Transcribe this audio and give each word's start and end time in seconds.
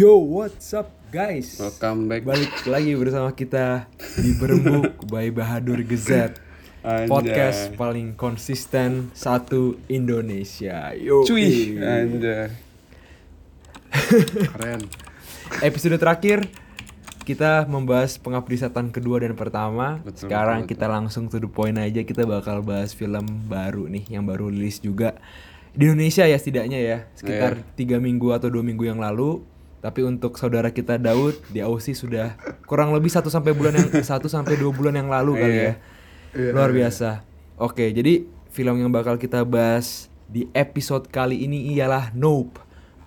Yo, 0.00 0.16
what's 0.16 0.72
up 0.72 0.88
guys? 1.12 1.60
Welcome 1.60 2.08
back. 2.08 2.24
Balik 2.24 2.64
lagi 2.64 2.96
bersama 2.96 3.36
kita 3.36 3.84
di 4.16 4.32
Berembuk 4.32 4.96
by 5.12 5.28
Bahadur 5.28 5.84
Gezet. 5.84 6.40
Podcast 7.04 7.76
paling 7.76 8.16
konsisten 8.16 9.12
satu 9.12 9.76
Indonesia. 9.92 10.96
Yo. 10.96 11.20
Cuy, 11.28 11.76
anjay. 11.84 12.48
Keren. 14.48 14.88
Episode 15.68 16.00
terakhir 16.00 16.48
kita 17.28 17.68
membahas 17.68 18.16
pengabdi 18.16 18.56
setan 18.56 18.88
kedua 18.88 19.20
dan 19.20 19.36
pertama. 19.36 20.00
Betul, 20.00 20.32
Sekarang 20.32 20.64
betul, 20.64 20.80
kita 20.80 20.86
langsung 20.88 21.28
to 21.28 21.36
the 21.36 21.50
point 21.52 21.76
aja. 21.76 22.00
Kita 22.00 22.24
bakal 22.24 22.64
bahas 22.64 22.96
film 22.96 23.28
baru 23.52 23.84
nih 23.84 24.08
yang 24.16 24.24
baru 24.24 24.48
rilis 24.48 24.80
juga 24.80 25.20
di 25.76 25.86
Indonesia 25.86 26.24
ya 26.24 26.34
setidaknya 26.34 26.78
ya 26.80 26.98
sekitar 27.14 27.60
Iya. 27.60 27.68
tiga 27.78 27.96
minggu 28.00 28.32
atau 28.32 28.48
dua 28.48 28.64
minggu 28.64 28.88
yang 28.88 28.96
lalu. 28.96 29.44
Tapi 29.80 30.04
untuk 30.04 30.36
saudara 30.36 30.68
kita 30.68 31.00
Daud 31.00 31.40
di 31.48 31.64
Aussie 31.64 31.96
sudah 31.96 32.36
kurang 32.68 32.92
lebih 32.92 33.08
satu 33.08 33.32
sampai 33.32 33.56
bulan 33.56 33.80
yang 33.80 33.88
satu 34.12 34.28
sampai 34.28 34.60
dua 34.60 34.72
bulan 34.76 34.94
yang 35.00 35.08
lalu 35.08 35.40
kali 35.40 35.56
ya. 35.56 35.74
Luar 36.52 36.70
biasa. 36.70 37.24
Oke, 37.56 37.88
jadi 37.92 38.28
film 38.52 38.76
yang 38.76 38.92
bakal 38.92 39.16
kita 39.16 39.44
bahas 39.48 40.12
di 40.28 40.46
episode 40.52 41.08
kali 41.08 41.48
ini 41.48 41.72
ialah 41.74 42.12
Nope. 42.12 42.60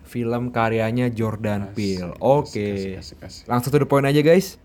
Film 0.04 0.54
karyanya 0.54 1.10
Jordan 1.10 1.74
Peele. 1.74 2.14
Oke. 2.20 3.00
asik, 3.00 3.24
asik. 3.24 3.46
Langsung 3.50 3.72
to 3.74 3.82
the 3.82 3.88
point 3.88 4.06
aja 4.06 4.22
guys. 4.22 4.62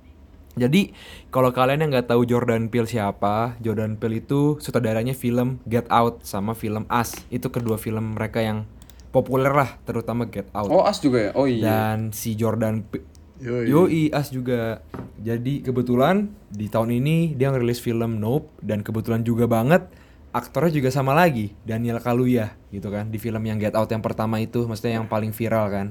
Jadi 0.58 0.90
kalau 1.30 1.54
kalian 1.54 1.86
yang 1.86 1.90
nggak 1.94 2.10
tahu 2.10 2.26
Jordan 2.26 2.66
Peele 2.66 2.90
siapa, 2.90 3.54
Jordan 3.62 3.94
Peele 3.94 4.18
itu 4.18 4.58
sutradaranya 4.58 5.14
film 5.14 5.62
Get 5.70 5.86
Out 5.88 6.26
sama 6.26 6.58
film 6.58 6.84
Us. 6.90 7.14
Itu 7.30 7.54
kedua 7.54 7.78
film 7.78 8.18
mereka 8.18 8.42
yang 8.42 8.66
populer 9.08 9.52
lah, 9.52 9.80
terutama 9.84 10.28
Get 10.28 10.48
Out. 10.52 10.68
Oh, 10.68 10.84
As 10.84 11.00
juga 11.00 11.28
ya? 11.28 11.30
Oh 11.32 11.48
iya. 11.48 11.64
Dan 11.64 12.12
si 12.12 12.36
Jordan 12.36 12.84
Pe- 12.84 13.04
Yoi. 13.38 13.70
Yoi 13.70 14.02
As 14.10 14.28
juga. 14.28 14.82
Jadi 15.18 15.62
kebetulan 15.62 16.30
di 16.50 16.66
tahun 16.66 16.94
ini 16.94 17.34
dia 17.34 17.50
ngerilis 17.50 17.78
film 17.78 18.18
Nope 18.18 18.50
dan 18.62 18.86
kebetulan 18.86 19.22
juga 19.22 19.46
banget 19.50 19.86
aktornya 20.28 20.70
juga 20.70 20.92
sama 20.92 21.16
lagi 21.16 21.56
Daniel 21.64 21.98
Kaluuya 21.98 22.52
gitu 22.68 22.92
kan 22.92 23.08
di 23.08 23.16
film 23.16 23.40
yang 23.42 23.56
Get 23.58 23.74
Out 23.74 23.90
yang 23.90 24.04
pertama 24.04 24.38
itu 24.38 24.68
maksudnya 24.68 25.00
yang 25.00 25.08
paling 25.08 25.32
viral 25.32 25.66
kan. 25.72 25.86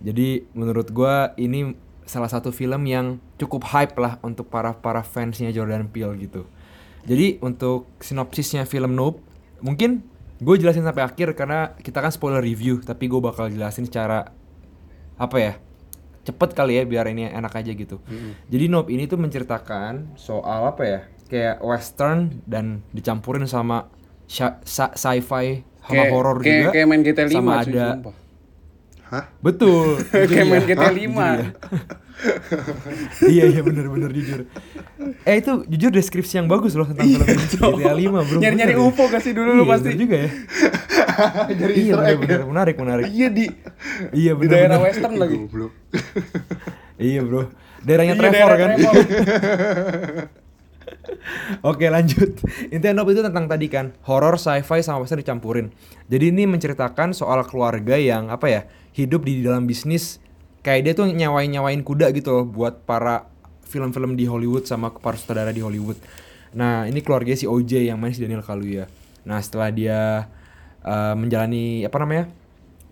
Jadi 0.00 0.46
menurut 0.54 0.88
gua 0.94 1.34
ini 1.34 1.74
salah 2.08 2.30
satu 2.30 2.54
film 2.54 2.88
yang 2.88 3.20
cukup 3.36 3.68
hype 3.68 3.98
lah 4.00 4.16
untuk 4.24 4.48
para 4.48 4.72
para 4.72 5.04
fansnya 5.04 5.52
Jordan 5.52 5.90
Peele 5.92 6.16
gitu. 6.16 6.48
Jadi 7.04 7.42
untuk 7.42 7.90
sinopsisnya 8.00 8.64
film 8.64 8.94
Nope 8.96 9.20
mungkin 9.60 10.06
gue 10.38 10.54
jelasin 10.54 10.86
sampai 10.86 11.02
akhir 11.02 11.34
karena 11.34 11.74
kita 11.78 11.98
kan 11.98 12.14
spoiler 12.14 12.38
review 12.38 12.78
tapi 12.78 13.10
gue 13.10 13.18
bakal 13.18 13.50
jelasin 13.50 13.86
secara 13.86 14.30
apa 15.18 15.36
ya 15.36 15.52
cepet 16.22 16.50
kali 16.54 16.78
ya 16.78 16.84
biar 16.84 17.08
ini 17.08 17.26
enak 17.26 17.56
aja 17.56 17.72
gitu. 17.72 17.98
Jadi 18.46 18.64
Nope 18.68 18.92
ini 18.92 19.08
tuh 19.08 19.16
menceritakan 19.18 20.14
soal 20.14 20.68
apa 20.68 20.82
ya 20.84 21.00
kayak 21.26 21.64
western 21.64 22.44
dan 22.44 22.84
dicampurin 22.92 23.48
sama 23.48 23.88
sci- 24.28 24.60
sci- 24.62 24.94
sci-fi 24.94 25.64
sama 25.88 26.04
horor 26.12 26.44
juga. 26.44 26.68
kayak 26.76 26.86
main 26.86 27.00
GTA 27.00 27.26
5 27.26 27.32
sama 27.32 27.52
ada. 27.64 27.86
Hah? 29.08 29.24
betul. 29.40 29.96
Kayak 30.28 30.46
main 30.52 30.64
ya. 30.68 30.76
GTA 30.76 30.92
5. 30.92 31.08
iya 33.32 33.44
iya 33.46 33.62
bener 33.62 33.86
jujur. 34.10 34.50
Eh 35.22 35.38
itu 35.38 35.52
jujur 35.70 35.90
deskripsi 35.94 36.42
yang 36.42 36.48
bagus 36.50 36.74
loh 36.74 36.86
tentang 36.86 37.06
film 37.06 37.22
ini. 37.22 37.46
GTA 37.46 37.94
5 37.94 38.26
bro. 38.26 38.38
Nyari-nyari 38.42 38.74
ya. 38.74 38.78
UFO 38.82 39.04
kasih 39.06 39.32
dulu 39.38 39.50
lu 39.54 39.62
Iya, 39.62 39.70
pasti. 39.70 39.84
bener 39.86 39.98
juga 40.02 40.16
ya. 40.18 40.30
Jadi 41.62 41.72
iya 41.78 41.92
Easter 41.94 41.98
bener, 41.98 42.16
bener 42.18 42.40
menarik 42.46 42.74
menarik. 42.78 43.04
Iya 43.08 43.28
di 43.30 43.44
Iya 44.12 44.32
di 44.34 44.38
bener. 44.38 44.50
daerah 44.50 44.76
bener. 44.78 44.86
western 44.90 45.14
lagi. 45.16 45.36
Goblok. 45.46 45.72
Iya 46.98 47.20
bro. 47.22 47.42
Daerahnya 47.86 48.14
Iya, 48.18 48.20
Trevor 48.26 48.34
daerah 48.34 48.56
kan. 48.58 48.68
Trevor. 48.74 49.04
Oke 51.62 51.86
lanjut. 51.86 52.30
Intinya 52.68 53.02
Nope 53.02 53.14
itu 53.14 53.22
tentang 53.22 53.46
tadi 53.46 53.66
kan 53.70 53.94
horor, 54.02 54.34
sci-fi 54.34 54.82
sama 54.82 55.02
western 55.02 55.22
dicampurin. 55.22 55.70
Jadi 56.10 56.34
ini 56.34 56.44
menceritakan 56.48 57.14
soal 57.14 57.42
keluarga 57.46 57.94
yang 57.94 58.28
apa 58.28 58.46
ya 58.48 58.60
hidup 58.94 59.22
di 59.22 59.44
dalam 59.44 59.68
bisnis 59.68 60.18
kayak 60.68 60.84
dia 60.84 60.92
tuh 60.92 61.08
nyawain 61.08 61.48
nyawain 61.48 61.80
kuda 61.80 62.12
gitu 62.12 62.28
loh 62.28 62.44
buat 62.44 62.84
para 62.84 63.24
film-film 63.64 64.20
di 64.20 64.28
Hollywood 64.28 64.68
sama 64.68 64.92
para 64.92 65.16
sutradara 65.16 65.48
di 65.48 65.64
Hollywood. 65.64 65.96
Nah 66.52 66.84
ini 66.84 67.00
keluarga 67.00 67.32
si 67.32 67.48
OJ 67.48 67.88
yang 67.88 67.96
main 67.96 68.12
si 68.12 68.20
Daniel 68.20 68.44
Kaluuya. 68.44 68.84
Nah 69.24 69.40
setelah 69.40 69.72
dia 69.72 70.28
eh, 70.84 71.14
menjalani 71.16 71.88
apa 71.88 71.96
namanya 72.04 72.28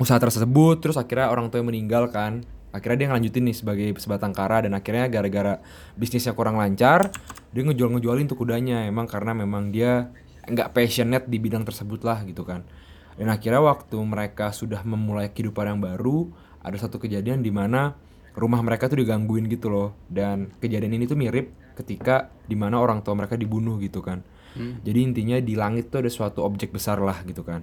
usaha 0.01 0.17
tersebut 0.17 0.81
terus 0.81 0.97
akhirnya 0.97 1.29
orang 1.29 1.53
tua 1.53 1.65
meninggal 1.65 2.09
kan 2.13 2.45
akhirnya 2.73 2.97
dia 3.05 3.09
ngelanjutin 3.13 3.45
nih 3.49 3.57
sebagai 3.57 3.89
sebatang 3.97 4.37
kara 4.37 4.61
dan 4.61 4.77
akhirnya 4.77 5.09
gara-gara 5.09 5.65
bisnisnya 5.97 6.37
kurang 6.37 6.61
lancar 6.61 7.09
dia 7.57 7.63
ngejual 7.65 7.97
ngejualin 7.97 8.29
tuh 8.29 8.37
kudanya 8.37 8.85
emang 8.85 9.09
karena 9.09 9.33
memang 9.33 9.73
dia 9.73 10.13
nggak 10.45 10.77
passionate 10.77 11.25
di 11.25 11.41
bidang 11.41 11.65
tersebut 11.65 12.05
lah 12.05 12.21
gitu 12.29 12.45
kan 12.45 12.69
dan 13.17 13.33
akhirnya 13.33 13.65
waktu 13.65 13.97
mereka 14.05 14.53
sudah 14.53 14.85
memulai 14.85 15.33
kehidupan 15.33 15.73
yang 15.73 15.81
baru 15.81 16.29
ada 16.67 16.75
satu 16.75 16.99
kejadian 16.99 17.47
di 17.47 17.55
mana 17.55 17.95
rumah 18.35 18.61
mereka 18.61 18.91
tuh 18.91 18.99
digangguin 18.99 19.47
gitu 19.47 19.71
loh. 19.71 19.95
Dan 20.11 20.51
kejadian 20.59 20.99
ini 20.99 21.07
tuh 21.07 21.15
mirip 21.15 21.55
ketika 21.79 22.35
di 22.51 22.59
mana 22.59 22.83
orang 22.83 23.07
tua 23.07 23.15
mereka 23.15 23.39
dibunuh 23.39 23.79
gitu 23.79 24.03
kan. 24.03 24.27
Jadi 24.57 24.99
intinya 25.05 25.37
di 25.37 25.55
langit 25.55 25.93
tuh 25.93 26.01
ada 26.01 26.11
suatu 26.11 26.41
objek 26.41 26.73
besar 26.73 26.99
lah 27.05 27.21
gitu 27.29 27.45
kan. 27.45 27.63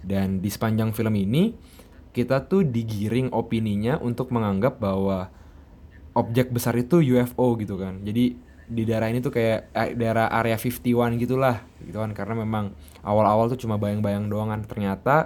Dan 0.00 0.40
di 0.40 0.48
sepanjang 0.48 0.96
film 0.96 1.12
ini 1.14 1.52
kita 2.12 2.48
tuh 2.48 2.64
digiring 2.64 3.32
opininya 3.32 4.00
untuk 4.00 4.32
menganggap 4.32 4.80
bahwa 4.80 5.28
objek 6.16 6.52
besar 6.52 6.76
itu 6.80 7.04
UFO 7.04 7.56
gitu 7.60 7.76
kan. 7.76 8.00
Jadi 8.00 8.36
di 8.72 8.82
daerah 8.88 9.12
ini 9.12 9.20
tuh 9.20 9.32
kayak 9.32 9.76
eh, 9.76 9.92
daerah 9.92 10.32
area 10.32 10.56
51 10.56 11.20
gitulah 11.20 11.60
gitu 11.84 12.00
kan. 12.00 12.10
Karena 12.16 12.40
memang 12.40 12.72
awal-awal 13.04 13.52
tuh 13.52 13.60
cuma 13.60 13.76
bayang-bayang 13.76 14.32
doang 14.32 14.48
kan. 14.50 14.64
Ternyata 14.64 15.16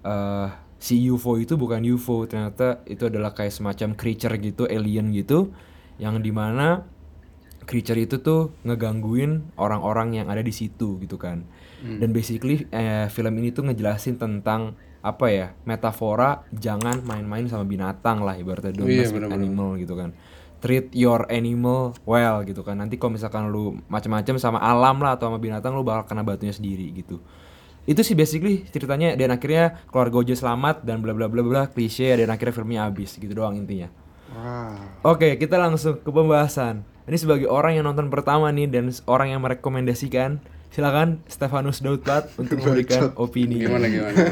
eh 0.00 0.48
si 0.80 0.96
UFO 1.06 1.36
itu 1.36 1.54
bukan 1.54 1.84
UFO 1.84 2.24
ternyata 2.24 2.80
itu 2.88 3.04
adalah 3.04 3.30
kayak 3.30 3.52
semacam 3.52 3.92
creature 3.92 4.32
gitu 4.40 4.64
alien 4.64 5.12
gitu 5.12 5.52
yang 6.00 6.18
di 6.18 6.32
mana 6.32 6.88
creature 7.60 8.00
itu 8.00 8.18
tuh 8.18 8.56
ngegangguin 8.64 9.54
orang-orang 9.54 10.16
yang 10.16 10.26
ada 10.26 10.40
di 10.40 10.50
situ 10.50 10.96
gitu 10.98 11.14
kan. 11.14 11.44
Dan 11.80 12.10
basically 12.10 12.64
eh, 12.68 13.08
film 13.08 13.36
ini 13.36 13.52
tuh 13.52 13.64
ngejelasin 13.64 14.16
tentang 14.16 14.74
apa 15.00 15.26
ya 15.28 15.46
metafora 15.64 16.44
jangan 16.52 17.00
main-main 17.00 17.48
sama 17.48 17.64
binatang 17.64 18.20
lah 18.20 18.36
ibaratnya 18.36 18.72
Iya, 18.74 18.84
mess 19.00 19.08
with 19.08 19.24
bener-bener. 19.24 19.36
animal 19.36 19.70
gitu 19.76 19.94
kan. 19.96 20.10
Treat 20.60 20.92
your 20.92 21.24
animal 21.28 21.96
well 22.04 22.44
gitu 22.44 22.60
kan. 22.60 22.76
Nanti 22.76 23.00
kalau 23.00 23.16
misalkan 23.16 23.48
lu 23.48 23.80
macam-macam 23.88 24.34
sama 24.36 24.60
alam 24.60 25.00
lah 25.00 25.16
atau 25.16 25.32
sama 25.32 25.40
binatang 25.40 25.72
lu 25.72 25.80
bakal 25.80 26.04
kena 26.04 26.20
batunya 26.20 26.52
sendiri 26.52 26.92
gitu. 26.92 27.16
Itu 27.88 28.04
sih 28.04 28.14
basically 28.14 28.68
ceritanya 28.68 29.16
dan 29.16 29.32
akhirnya 29.32 29.80
keluarga 29.88 30.20
Ojo 30.20 30.34
selamat 30.36 30.84
dan 30.84 31.00
bla 31.00 31.16
bla 31.16 31.26
bla 31.26 31.42
bla 31.42 31.62
klise 31.68 32.12
dan 32.16 32.28
akhirnya 32.28 32.54
filmnya 32.54 32.80
habis 32.86 33.16
gitu 33.16 33.32
doang 33.32 33.56
intinya. 33.56 33.88
Wow. 34.30 35.16
Oke, 35.16 35.40
kita 35.40 35.58
langsung 35.58 35.98
ke 35.98 36.10
pembahasan. 36.10 36.86
Ini 37.10 37.18
sebagai 37.18 37.48
orang 37.50 37.74
yang 37.74 37.90
nonton 37.90 38.06
pertama 38.12 38.46
nih 38.54 38.70
dan 38.70 38.94
orang 39.10 39.34
yang 39.34 39.42
merekomendasikan, 39.42 40.38
silakan 40.70 41.18
Stefanus 41.26 41.82
Daudplat 41.82 42.30
untuk 42.38 42.62
memberikan 42.62 43.10
opini. 43.18 43.66
Gimana 43.66 43.86
gimana? 43.90 44.18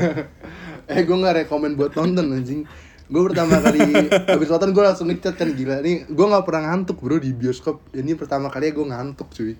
Eh 0.89 1.05
gue 1.05 1.17
gak 1.21 1.45
rekomen 1.45 1.77
buat 1.77 1.93
nonton 1.93 2.33
anjing 2.33 2.65
Gue 3.09 3.23
pertama 3.25 3.57
kali 3.65 3.81
Abis 4.29 4.49
nonton 4.53 4.71
gue 4.77 4.85
langsung 4.85 5.09
ngechat 5.09 5.41
kan 5.41 5.49
gila 5.57 5.81
Nih 5.81 6.05
gue 6.05 6.27
gak 6.29 6.45
pernah 6.45 6.63
ngantuk 6.73 7.01
bro 7.01 7.17
di 7.17 7.33
bioskop. 7.33 7.81
Ini 7.97 8.13
pertama 8.21 8.53
kali 8.53 8.69
gue 8.69 8.85
ngantuk 8.85 9.33
cuy. 9.33 9.57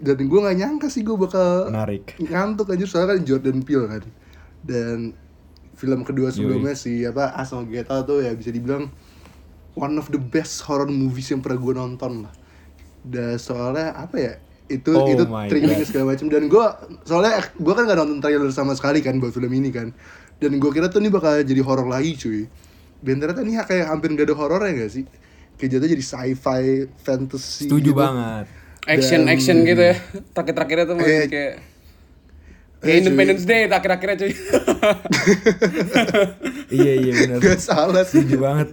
Dan 0.00 0.16
gue 0.24 0.40
gak 0.40 0.56
nyangka 0.56 0.88
sih 0.88 1.04
gue 1.04 1.12
bakal 1.12 1.68
Menarik. 1.68 2.16
Ngantuk 2.16 2.72
aja 2.72 2.84
soalnya 2.88 3.16
kan 3.16 3.18
Jordan 3.28 3.58
Peele 3.60 3.84
kan. 3.84 4.02
Dan 4.64 5.12
film 5.76 6.00
kedua 6.04 6.32
sebelumnya 6.32 6.72
si 6.76 7.04
apa 7.04 7.36
As 7.36 7.52
sama 7.52 7.68
Get 7.68 7.88
Out 7.88 8.08
tuh 8.08 8.20
ya 8.24 8.32
bisa 8.32 8.52
dibilang 8.52 8.88
one 9.76 9.96
of 9.96 10.08
the 10.12 10.20
best 10.20 10.64
horror 10.64 10.88
movies 10.88 11.28
yang 11.32 11.44
pernah 11.44 11.60
gue 11.60 11.74
nonton 11.76 12.12
lah. 12.24 12.34
Dan 13.04 13.36
soalnya 13.36 13.92
apa 13.92 14.16
ya 14.16 14.34
itu 14.70 14.94
Oh 14.94 15.04
itu 15.04 15.26
God. 15.26 15.50
segala 15.82 16.14
macam 16.14 16.30
dan 16.30 16.46
gue 16.46 16.64
soalnya 17.04 17.44
gue 17.60 17.72
kan 17.76 17.84
gak 17.84 17.98
nonton 18.00 18.24
trailer 18.24 18.48
sama 18.48 18.72
sekali 18.72 19.04
kan 19.04 19.20
buat 19.20 19.36
film 19.36 19.52
ini 19.52 19.68
kan. 19.68 19.92
Dan 20.40 20.56
gue 20.56 20.70
kira 20.72 20.88
tuh 20.88 21.04
ini 21.04 21.12
bakal 21.12 21.44
jadi 21.44 21.60
horror 21.60 21.84
lagi 21.84 22.16
cuy 22.16 22.48
dan 23.00 23.16
ternyata 23.16 23.40
ini 23.40 23.56
kayak 23.58 23.86
hampir 23.86 24.12
gak 24.12 24.26
ada 24.26 24.34
horornya 24.34 24.72
gak 24.78 24.92
sih 24.92 25.04
kayak 25.56 25.70
jatuh 25.72 25.88
jadi 25.88 26.04
sci-fi 26.04 26.62
fantasy 26.98 27.64
Setuju 27.64 27.80
gitu. 27.86 27.96
banget. 27.96 28.46
Action 28.82 29.20
Dan- 29.22 29.30
action 29.30 29.56
gitu 29.62 29.82
ya. 29.82 29.96
Terakhir-terakhirnya 30.32 30.84
tuh 30.84 30.96
masih 30.96 31.12
Eh, 31.14 31.26
kayak 31.26 31.52
eh, 31.52 31.54
Kayak 32.80 32.88
cuy. 32.88 33.00
Independence 33.02 33.44
Day 33.44 33.62
akhir-akhirnya 33.66 34.16
cuy. 34.18 34.32
iya 36.72 36.92
iya 36.96 37.12
benar. 37.14 37.38
gak 37.38 37.60
salah 37.60 38.02
sih 38.02 38.20
Setuju 38.20 38.36
banget. 38.38 38.68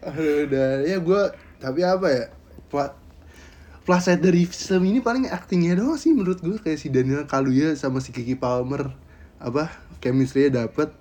Aduh, 0.00 0.46
dan 0.46 0.76
ya 0.84 0.98
gue 0.98 1.22
tapi 1.56 1.80
apa 1.82 2.06
ya 2.08 2.24
pla 2.66 2.94
plus 3.80 4.00
side 4.00 4.22
dari 4.22 4.44
film 4.44 4.84
ini 4.86 5.00
paling 5.00 5.26
actingnya 5.26 5.74
doang 5.74 5.96
sih 5.96 6.12
menurut 6.12 6.38
gue 6.38 6.56
kayak 6.56 6.78
si 6.78 6.88
Daniel 6.88 7.26
Kaluuya 7.26 7.74
sama 7.74 7.98
si 7.98 8.10
Kiki 8.10 8.34
Palmer 8.34 8.92
apa 9.36 9.72
chemistry-nya 9.98 10.64
dapet 10.64 10.92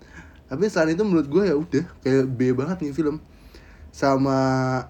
tapi 0.50 0.66
selain 0.66 0.92
itu 0.92 1.04
menurut 1.04 1.28
gue 1.28 1.44
ya 1.46 1.56
udah 1.56 1.86
kayak 2.02 2.26
B 2.28 2.52
banget 2.52 2.78
nih 2.82 2.92
film 2.92 3.22
sama 3.90 4.38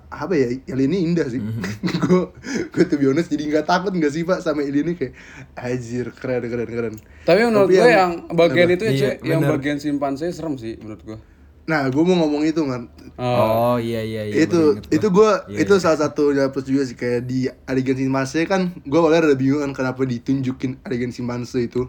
apa 0.05 0.33
ya 0.33 0.47
ini 0.69 1.03
indah 1.03 1.23
sih 1.25 1.39
gue 1.39 2.23
gue 2.69 2.83
tuh 2.85 2.99
honest 3.01 3.27
jadi 3.27 3.43
nggak 3.49 3.65
takut 3.65 3.91
nggak 3.91 4.11
sih 4.11 4.23
pak 4.23 4.39
sama 4.39 4.59
ini 4.61 4.91
kayak 4.91 5.15
anjir 5.53 6.11
keren 6.11 6.43
keren 6.43 6.67
keren 6.67 6.93
Tapi 7.23 7.39
menurut 7.43 7.67
Tapi 7.67 7.75
gue 7.75 7.85
yang- 7.85 7.95
yang, 7.95 8.11
bagian 8.29 8.67
apa? 8.67 8.75
itu 8.75 8.83
ya, 8.85 8.91
Iya, 8.91 9.11
yang 9.25 9.41
bener. 9.41 9.51
bagian 9.53 9.77
simpanse 9.77 10.27
serem 10.29 10.55
sih 10.55 10.75
menurut 10.77 11.01
gue. 11.01 11.17
nah 11.63 11.85
gue 11.85 12.01
mau 12.01 12.17
ngomong 12.19 12.43
itu 12.43 12.59
man 12.61 12.89
Oh, 13.13 13.77
iya 13.77 14.01
iya 14.01 14.25
iya. 14.25 14.35
itu 14.41 14.59
itu 14.89 15.07
gue 15.07 15.31
Iya, 15.47 15.57
itu 15.63 15.73
iya. 15.75 15.81
salah 15.81 15.99
satu 16.01 16.33
plus 16.49 16.65
juga 16.65 16.83
sih 16.83 16.95
kayak 16.95 17.21
di 17.23 17.39
adegan 17.63 17.93
simpanse 17.95 18.41
kan 18.43 18.73
gue 18.75 18.97
awalnya 18.97 19.21
rada 19.23 19.37
bingung 19.37 19.61
kan 19.61 19.71
kenapa 19.73 20.01
ditunjukin 20.03 20.81
adegan 20.81 21.09
simpanse 21.09 21.61
itu 21.61 21.87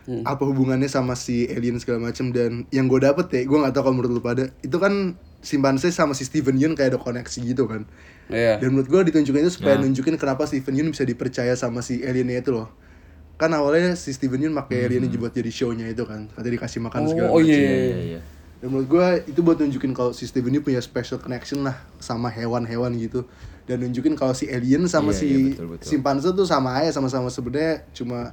Hmm. 0.00 0.24
apa 0.24 0.42
hubungannya 0.42 0.86
sama 0.86 1.12
si 1.12 1.44
alien 1.46 1.76
segala 1.76 2.00
macam 2.02 2.32
dan 2.32 2.64
yang 2.68 2.88
gue 2.88 2.98
dapet 2.98 3.28
ya 3.30 3.44
gue 3.44 3.52
nggak 3.54 3.70
tahu 3.70 3.82
kalau 3.84 3.94
menurut 3.94 4.12
lu 4.16 4.22
pada 4.22 4.48
itu 4.58 4.72
kan 4.74 5.12
simpanse 5.38 5.88
sama 5.88 6.12
si 6.12 6.24
Steven 6.24 6.56
Yeun 6.56 6.72
kayak 6.72 6.96
ada 6.96 6.98
koneksi 6.98 7.38
gitu 7.44 7.64
kan 7.64 7.84
Iya. 8.26 8.56
dan 8.56 8.70
menurut 8.70 8.86
gue 8.86 9.00
ditunjukin 9.10 9.42
itu 9.42 9.52
supaya 9.52 9.76
Nah. 9.76 9.84
nunjukin 9.84 10.14
kenapa 10.14 10.44
Steven 10.44 10.72
Yeun 10.72 10.88
bisa 10.88 11.02
dipercaya 11.02 11.52
sama 11.52 11.80
si 11.80 12.00
aliennya 12.00 12.40
itu 12.40 12.50
loh 12.50 12.72
kan 13.36 13.48
awalnya 13.50 13.92
si 13.92 14.10
Steven 14.10 14.40
Yeun 14.40 14.54
pakai 14.54 14.86
aliennya 14.86 15.12
buat 15.12 15.30
jadi 15.30 15.48
show-nya 15.48 15.84
itu 15.86 16.04
kan 16.04 16.28
katanya 16.28 16.54
dikasih 16.56 16.80
makan 16.80 17.00
segala 17.06 17.28
Hmm. 17.28 17.32
Oh, 17.32 17.36
oh 17.36 17.42
macam 17.42 17.50
iya. 17.50 17.60
Iya 17.60 17.76
iya 17.76 17.98
iya. 18.08 18.20
dan 18.56 18.66
menurut 18.68 18.88
gue 18.88 19.06
itu 19.26 19.40
buat 19.40 19.56
nunjukin 19.56 19.92
kalau 19.92 20.12
si 20.12 20.24
Steven 20.24 20.48
ini 20.50 20.60
punya 20.60 20.78
special 20.78 21.16
connection 21.16 21.60
lah 21.60 21.76
sama 21.96 22.28
hewan-hewan 22.28 22.92
gitu 22.94 23.24
dan 23.64 23.80
nunjukin 23.80 24.12
kalau 24.12 24.32
si 24.32 24.44
alien 24.46 24.84
sama 24.84 25.10
Iya, 25.10 25.16
si 25.16 25.26
iya, 25.26 25.38
betul, 25.52 25.66
betul. 25.76 25.86
simpanse 25.86 26.28
tuh 26.30 26.44
sama 26.44 26.76
aja 26.76 26.90
sama-sama 26.90 27.28
sebenarnya 27.28 27.84
cuma 27.90 28.32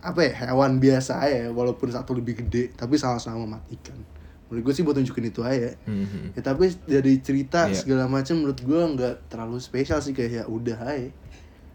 apa 0.00 0.20
ya 0.22 0.32
hewan 0.46 0.76
biasa 0.76 1.20
aja 1.20 1.48
walaupun 1.48 1.88
satu 1.88 2.12
lebih 2.12 2.40
gede 2.40 2.72
tapi 2.72 2.96
sama-sama 2.96 3.40
mematikan. 3.40 3.96
Menurut 4.46 4.66
gue 4.66 4.74
sih 4.74 4.82
buat 4.82 4.94
nunjukin 4.94 5.26
itu 5.26 5.40
aja 5.40 5.78
Mhm. 5.84 6.34
ya 6.34 6.40
tapi 6.42 6.68
dari 6.84 7.20
cerita 7.20 7.66
Iya. 7.66 7.76
segala 7.76 8.04
macam 8.06 8.34
menurut 8.34 8.58
gue 8.58 8.80
nggak 8.96 9.14
terlalu 9.28 9.58
spesial 9.58 9.98
sih 9.98 10.10
kayak 10.10 10.32
ya 10.32 10.44
udah 10.44 10.78
aja. 10.80 11.10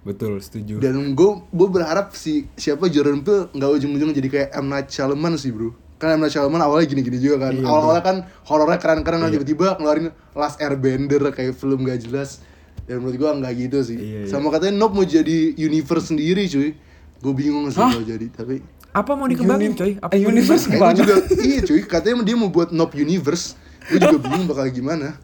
Betul, 0.02 0.38
setuju. 0.38 0.78
dan 0.78 0.94
gue 1.12 1.32
gue 1.50 1.68
berharap 1.68 2.14
si 2.14 2.46
siapa 2.54 2.86
Jordan 2.88 3.22
Peele 3.22 3.50
nggak 3.52 3.70
ujung-ujung 3.72 4.12
jadi 4.12 4.28
kayak 4.28 4.50
M. 4.56 4.68
Night 4.68 4.88
Shyamalan 4.88 5.34
sih 5.36 5.50
bro. 5.50 5.74
Kan 5.98 6.14
M. 6.14 6.22
Night 6.22 6.30
Shyamalan 6.30 6.62
awalnya 6.62 6.86
gini-gini 6.86 7.18
juga 7.18 7.50
kan. 7.50 7.54
Iya, 7.54 7.66
awal-awalnya 7.66 8.04
kan 8.04 8.18
horornya 8.44 8.78
keren-keren 8.78 9.18
kan 9.20 9.32
tiba-tiba 9.32 9.74
ngeluarin 9.76 10.14
Last 10.32 10.60
Airbender 10.60 11.26
kayak 11.32 11.54
film 11.54 11.82
gak 11.84 12.02
jelas. 12.02 12.38
Dan 12.86 13.02
menurut 13.02 13.18
gue 13.18 13.30
nggak 13.32 13.54
gitu 13.58 13.78
sih. 13.82 13.98
Iya, 13.98 14.20
iya. 14.22 14.30
sama 14.30 14.54
katanya 14.54 14.78
Nope 14.78 14.94
mau 14.94 15.06
jadi 15.08 15.58
universe 15.58 16.14
sendiri 16.14 16.46
cuy 16.46 16.78
gue 17.26 17.34
bingung 17.36 17.66
sih 17.68 17.82
kalau 17.82 18.06
jadi 18.06 18.28
tapi 18.30 18.62
Apa 18.92 19.12
mau 19.12 19.26
dikembangin, 19.26 19.74
coy? 19.74 19.98
Apa 19.98 20.14
Eh, 20.14 20.24
universe 20.24 20.70
gimana? 20.70 20.94
gue 20.94 21.02
juga 21.02 21.16
iya 21.42 21.60
cuy 21.60 21.82
katanya 21.84 22.24
dia 22.24 22.36
mau 22.36 22.48
buat 22.48 22.70
Nope 22.70 22.96
Universe 22.98 23.58
gue 23.86 23.98
juga 23.98 24.18
bingung 24.20 24.46
bakal 24.46 24.70
gimana 24.70 25.18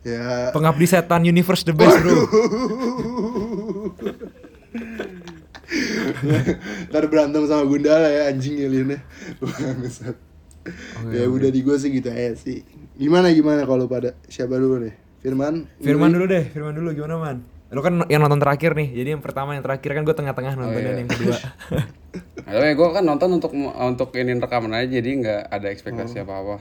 ya 0.00 0.48
Pengabdi 0.50 0.82
setan 0.84 1.22
universe 1.22 1.62
the 1.62 1.70
best, 1.72 1.98
Bro. 1.98 2.22
Ntar 6.88 7.04
berantem 7.08 7.44
sama 7.44 7.64
Gundala 7.64 8.08
ya 8.08 8.28
anjing 8.28 8.60
aliennya 8.60 9.00
Bangsat 9.38 10.16
Ya 11.08 11.26
udah 11.26 11.48
di 11.48 11.60
gue 11.60 11.76
sih 11.76 11.90
gitu 11.90 12.08
aja 12.08 12.32
sih 12.34 12.60
Gimana 12.94 13.32
gimana 13.32 13.64
kalau 13.64 13.86
pada 13.86 14.12
Siapa 14.26 14.54
dulu 14.54 14.80
nih? 14.80 14.94
Firman? 15.20 15.70
Firman 15.78 16.10
dulu 16.10 16.26
deh, 16.26 16.44
Firman 16.50 16.74
dulu 16.74 16.90
gimana, 16.92 17.14
Man? 17.16 17.38
Lo 17.72 17.80
kan 17.80 18.04
yang 18.06 18.20
nonton 18.20 18.36
terakhir 18.36 18.76
nih. 18.76 18.92
Jadi 18.92 19.08
yang 19.16 19.22
pertama 19.24 19.56
yang 19.56 19.64
terakhir 19.64 19.96
kan 19.96 20.02
gue 20.04 20.12
tengah-tengah 20.12 20.52
nontonnya 20.54 20.92
iya. 20.92 21.00
yang 21.00 21.08
kedua. 21.08 21.36
Tapi 22.46 22.68
gue 22.76 22.88
kan 22.92 23.00
nonton 23.02 23.28
untuk 23.32 23.52
untuk 23.56 24.12
ini 24.12 24.36
rekaman 24.36 24.76
aja 24.76 24.88
jadi 24.92 25.08
nggak 25.08 25.40
ada 25.48 25.66
ekspektasi 25.72 26.20
Oh. 26.20 26.22
apa-apa. 26.22 26.56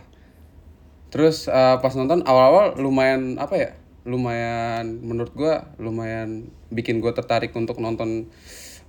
Terus 1.11 1.45
eh, 1.45 1.75
pas 1.77 1.91
nonton 1.91 2.23
awal-awal 2.23 2.79
lumayan 2.79 3.35
apa 3.35 3.55
ya? 3.55 3.69
Lumayan 4.01 5.03
menurut 5.03 5.35
gue 5.35 5.53
lumayan 5.77 6.47
bikin 6.71 6.97
gue 6.97 7.11
tertarik 7.11 7.51
untuk 7.51 7.77
nonton 7.77 8.31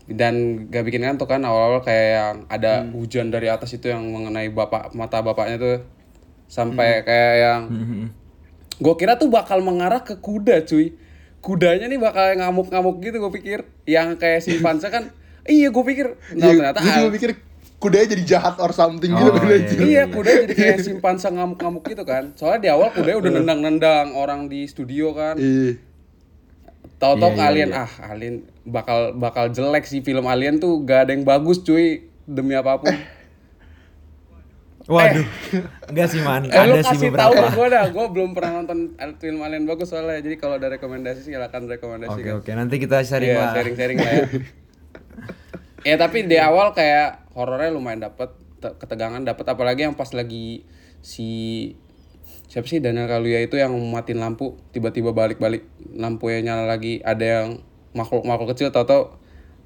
dan 0.02 0.66
gak 0.66 0.82
bikin 0.82 1.02
ngantuk 1.02 1.26
kan 1.26 1.42
awal-awal 1.42 1.78
kayak 1.78 2.08
yang 2.10 2.36
ada 2.48 2.82
Hmm. 2.82 2.90
hujan 2.96 3.30
dari 3.30 3.46
atas 3.46 3.70
itu 3.70 3.86
yang 3.86 4.02
mengenai 4.02 4.50
bapak 4.50 4.90
mata 4.92 5.22
bapaknya 5.22 5.56
tuh 5.56 5.76
Hmm. 5.78 5.86
sampai 6.48 7.02
kayak 7.02 7.34
yang 7.38 7.62
Mhm. 7.66 8.02
gue 8.78 8.94
kira 8.94 9.14
tuh 9.14 9.30
bakal 9.30 9.60
mengarah 9.60 10.02
ke 10.02 10.16
kuda 10.16 10.64
cuy 10.64 10.94
kudanya 11.42 11.90
nih 11.90 11.98
bakal 11.98 12.22
ngamuk-ngamuk 12.38 13.02
gitu 13.02 13.18
gue 13.18 13.32
pikir 13.42 13.58
yang 13.84 14.14
kayak 14.14 14.46
simpanse 14.46 14.86
kan 14.88 15.10
iya 15.44 15.74
gue 15.74 15.84
pikir 15.84 16.14
nah, 16.38 16.46
Iya, 16.48 16.54
ternyata 16.54 16.78
gue 16.78 16.92
juga 16.94 17.10
mikir 17.10 17.30
Kudanya 17.82 18.14
jadi 18.14 18.24
jahat 18.38 18.62
or 18.62 18.70
something 18.70 19.10
gitu 19.10 19.26
Oh, 19.26 19.34
kan 19.34 19.50
iya, 19.50 19.58
anjing. 19.58 19.78
Iya, 19.82 20.02
kuda 20.06 20.30
jadi 20.46 20.54
kayak 20.54 20.78
simpanse 20.86 21.26
ngamuk-ngamuk 21.26 21.82
gitu 21.90 22.06
kan. 22.06 22.30
Soalnya 22.38 22.60
di 22.62 22.68
awal 22.70 22.94
kuda 22.94 23.18
udah 23.18 23.30
nendang-nendang 23.42 24.14
orang 24.14 24.46
di 24.46 24.70
studio 24.70 25.10
kan. 25.10 25.34
Iya. 25.34 25.82
Tahu-tahu 27.02 27.34
Iya, 27.34 27.42
iya, 27.42 27.50
alien 27.50 27.70
iya. 27.74 27.82
ah 27.82 27.92
alien 28.14 28.34
bakal 28.62 29.18
bakal 29.18 29.50
jelek 29.50 29.82
sih 29.90 29.98
film 29.98 30.30
alien 30.30 30.62
tuh 30.62 30.78
gak 30.86 31.10
ada 31.10 31.18
yang 31.18 31.26
bagus 31.26 31.58
cuy 31.66 32.06
demi 32.22 32.54
apa 32.54 32.78
pun. 32.78 32.94
Waduh. 34.84 35.26
Enggak 35.86 36.08
sih, 36.08 36.20
Man. 36.20 36.42
Eh, 36.44 36.54
lu 36.64 36.74
Ada 36.74 36.82
sih 36.84 36.98
kasih 36.98 37.10
tahu 37.12 37.32
beberapa. 37.32 37.54
gue 37.54 37.66
dah, 37.70 37.84
gue 37.86 38.04
belum 38.10 38.30
pernah 38.32 38.50
nonton 38.56 38.78
film 39.16 39.40
alien 39.40 39.62
bagus 39.62 39.88
soalnya. 39.88 40.18
Jadi 40.18 40.36
kalau 40.36 40.58
ada 40.58 40.66
rekomendasi 40.68 41.22
silakan 41.22 41.70
rekomendasi 41.70 42.12
Oke, 42.12 42.24
kan. 42.24 42.34
oke. 42.36 42.50
Nanti 42.52 42.76
kita 42.76 42.98
sharing 43.00 43.30
Iya, 43.30 43.38
lah. 43.40 43.52
sharing-sharing 43.52 43.98
lah 43.98 44.12
ya. 44.12 44.24
ya 45.88 45.94
tapi 45.96 46.24
di 46.24 46.36
awal 46.36 46.70
kayak 46.72 47.30
horornya 47.32 47.70
lumayan 47.70 47.98
dapet 48.00 48.30
te- 48.58 48.74
ketegangan 48.76 49.18
dapet 49.20 49.42
apalagi 49.44 49.82
yang 49.82 49.94
pas 49.94 50.10
lagi 50.10 50.62
si 50.98 51.28
siapa 52.46 52.66
sih 52.66 52.78
Daniel 52.78 53.06
Kaluuya 53.06 53.40
itu 53.40 53.56
yang 53.56 53.74
matiin 53.90 54.18
lampu 54.18 54.54
tiba-tiba 54.70 55.10
balik-balik 55.10 55.66
lampunya 55.90 56.38
nyala 56.44 56.68
lagi 56.68 57.02
ada 57.02 57.24
yang 57.42 57.48
makhluk 57.92 58.22
makhluk 58.22 58.54
kecil 58.54 58.70
tau-tau 58.70 59.18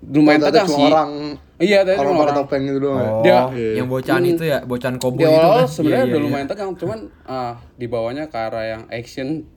lumayan 0.03 0.41
tegang 0.41 0.67
cuma 0.67 0.77
sih 0.77 0.85
orang 0.85 1.11
iya 1.57 1.79
tadi 1.83 1.97
orang 1.97 2.17
orang 2.19 2.37
topeng 2.37 2.63
gitu 2.65 2.79
doang. 2.79 3.01
Oh, 3.01 3.23
Dia- 3.25 3.49
yang 3.75 3.89
bocahan 3.89 4.23
itu 4.23 4.45
ya, 4.45 4.61
bocahan 4.63 4.95
di 4.95 5.01
koboi 5.01 5.25
itu 5.25 5.49
kan. 5.49 5.65
sebenarnya 5.67 5.97
Iya, 5.99 6.11
udah 6.11 6.21
iya, 6.21 6.27
lumayan 6.29 6.47
tegang 6.47 6.71
cuman 6.75 6.99
ah 7.25 7.55
di 7.75 7.87
bawahnya 7.87 8.29
ke 8.29 8.37
arah 8.37 8.65
yang 8.67 8.83
action 8.89 9.49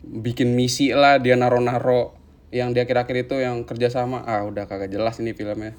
bikin 0.00 0.54
misi 0.54 0.90
lah 0.90 1.18
dia 1.18 1.34
naro-naro 1.34 2.16
yang 2.48 2.70
dia 2.70 2.84
akhir-akhir 2.84 3.26
itu 3.26 3.36
yang 3.36 3.62
kerjasama 3.62 4.22
ah 4.22 4.42
udah 4.42 4.64
kagak 4.64 4.88
jelas 4.88 5.18
ini 5.18 5.34
filmnya 5.34 5.76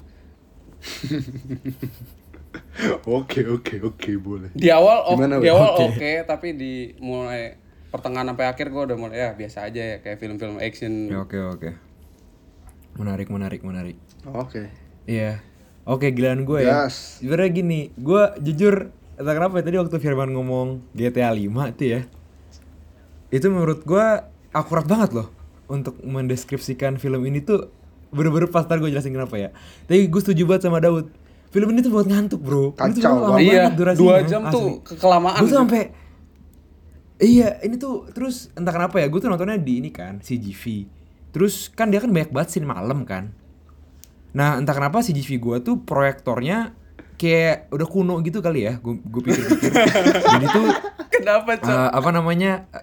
Oke, 3.04 3.42
oke, 3.44 3.82
oke, 3.82 4.10
boleh. 4.16 4.50
di 4.54 4.70
awal 4.70 5.02
oke 5.04 5.18
Gimana, 5.18 5.42
di 5.42 5.48
awal 5.50 5.70
Oke. 5.74 5.98
oke 5.98 6.10
tapi 6.24 6.54
di 6.54 6.72
mulai 6.98 7.58
pertengahan 7.88 8.30
sampai 8.30 8.46
akhir 8.46 8.66
gue 8.68 8.82
udah 8.84 8.96
mulai 8.96 9.18
ya 9.18 9.30
biasa 9.34 9.66
aja 9.66 9.82
ya 9.82 9.96
kayak 9.98 10.22
film-film 10.22 10.62
action 10.62 11.10
Oke, 11.18 11.34
oke. 11.36 11.87
Menarik, 12.98 13.30
menarik, 13.30 13.62
menarik. 13.62 13.96
Oke. 14.26 14.68
Iya. 15.06 15.38
Oke, 15.88 16.12
giliran 16.12 16.44
gue 16.44 16.66
ya. 16.66 16.84
Yes. 16.84 17.22
Sebenarnya 17.22 17.50
gini, 17.54 17.80
gue 17.96 18.22
jujur 18.44 18.92
entah 19.16 19.34
kenapa 19.34 19.62
ya, 19.62 19.64
tadi 19.64 19.76
waktu 19.80 19.96
Firman 19.96 20.34
ngomong 20.34 20.82
GTA 20.92 21.32
5 21.32 21.72
itu 21.78 21.84
ya. 21.96 22.00
Itu 23.32 23.48
menurut 23.48 23.86
gue 23.86 24.06
akurat 24.52 24.84
banget 24.84 25.16
loh 25.16 25.28
untuk 25.70 25.96
mendeskripsikan 26.04 27.00
film 27.00 27.24
ini 27.24 27.40
tuh 27.40 27.70
bener-bener 28.08 28.48
pas 28.48 28.64
ntar 28.66 28.82
gue 28.82 28.90
jelasin 28.92 29.14
kenapa 29.14 29.38
ya. 29.38 29.50
Tapi 29.86 30.10
gue 30.10 30.20
setuju 30.20 30.44
banget 30.44 30.68
sama 30.68 30.82
Daud. 30.82 31.08
Film 31.48 31.72
ini 31.72 31.80
tuh 31.80 31.92
buat 31.94 32.04
ngantuk 32.04 32.40
bro. 32.44 32.76
Ini 32.76 32.92
tuh 32.92 33.00
Kacau 33.00 33.14
banget. 33.32 33.40
iya 33.48 33.64
durasinya, 33.72 34.04
dua 34.04 34.16
jam 34.28 34.42
tuh 34.52 34.84
kekelamaan 34.84 35.40
Gue 35.40 35.48
tuh 35.48 35.58
sampai 35.64 35.82
Iya, 37.18 37.58
ini 37.66 37.74
tuh 37.82 38.06
terus 38.14 38.46
entah 38.54 38.70
kenapa 38.70 39.02
ya, 39.02 39.10
gue 39.10 39.18
tuh 39.18 39.26
nontonnya 39.26 39.58
di 39.58 39.82
ini 39.82 39.90
kan, 39.90 40.22
CGV. 40.22 40.86
Terus 41.38 41.70
kan 41.70 41.86
dia 41.94 42.02
kan 42.02 42.10
banyak 42.10 42.34
banget 42.34 42.58
scene 42.58 42.66
malam 42.66 43.06
kan. 43.06 43.30
Nah, 44.34 44.58
entah 44.58 44.74
kenapa 44.74 45.06
CGV 45.06 45.38
gue 45.38 45.56
tuh 45.62 45.78
proyektornya 45.86 46.74
kayak 47.14 47.70
udah 47.70 47.86
kuno 47.86 48.18
gitu 48.26 48.42
kali 48.42 48.66
ya, 48.66 48.82
gue 48.82 48.98
pikir-pikir. 48.98 49.70
Jadi 50.34 50.46
tuh 50.50 50.66
kenapa 51.14 51.62
cok 51.62 51.70
eh, 51.70 51.90
apa 51.94 52.10
namanya? 52.10 52.66
eh, 52.74 52.82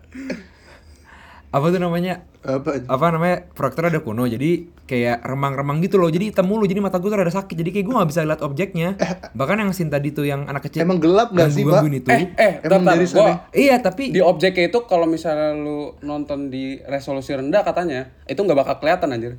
apa 1.51 1.65
tuh 1.67 1.83
namanya? 1.83 2.24
Apa? 2.45 2.85
Apa 2.85 3.05
namanya? 3.09 3.49
Proyektornya 3.57 3.97
udah 3.97 4.03
kuno, 4.05 4.23
jadi 4.29 4.69
kayak 4.85 5.25
remang-remang 5.25 5.81
gitu 5.81 5.97
loh. 5.97 6.13
Jadi 6.13 6.29
hitam 6.29 6.45
mulu, 6.45 6.69
jadi 6.69 6.77
mata 6.77 7.01
gue 7.01 7.09
tuh 7.09 7.17
ada 7.17 7.33
sakit. 7.33 7.57
Jadi 7.57 7.69
kayak 7.73 7.85
gue 7.89 7.95
nggak 7.97 8.09
bisa 8.13 8.21
lihat 8.21 8.41
objeknya. 8.45 8.89
Bahkan 9.33 9.65
yang 9.65 9.71
scene 9.73 9.89
tadi 9.89 10.13
tuh 10.13 10.29
yang 10.29 10.45
anak 10.45 10.69
kecil. 10.69 10.85
Emang 10.85 11.01
gelap 11.01 11.33
nggak 11.33 11.49
sih, 11.49 11.65
Pak? 11.65 11.81
itu. 11.89 12.09
eh 12.13 12.23
eh 12.37 12.53
Emang 12.61 12.85
dari 12.85 13.05
sana? 13.09 13.49
Iya, 13.49 13.81
tapi 13.81 14.13
di 14.13 14.21
objeknya 14.21 14.69
itu 14.69 14.79
kalau 14.85 15.09
misalnya 15.09 15.57
lu 15.57 15.97
nonton 16.05 16.53
di 16.53 16.77
resolusi 16.85 17.33
rendah 17.33 17.65
katanya 17.65 18.13
itu 18.29 18.37
nggak 18.37 18.57
bakal 18.61 18.75
kelihatan 18.77 19.09
anjir 19.09 19.33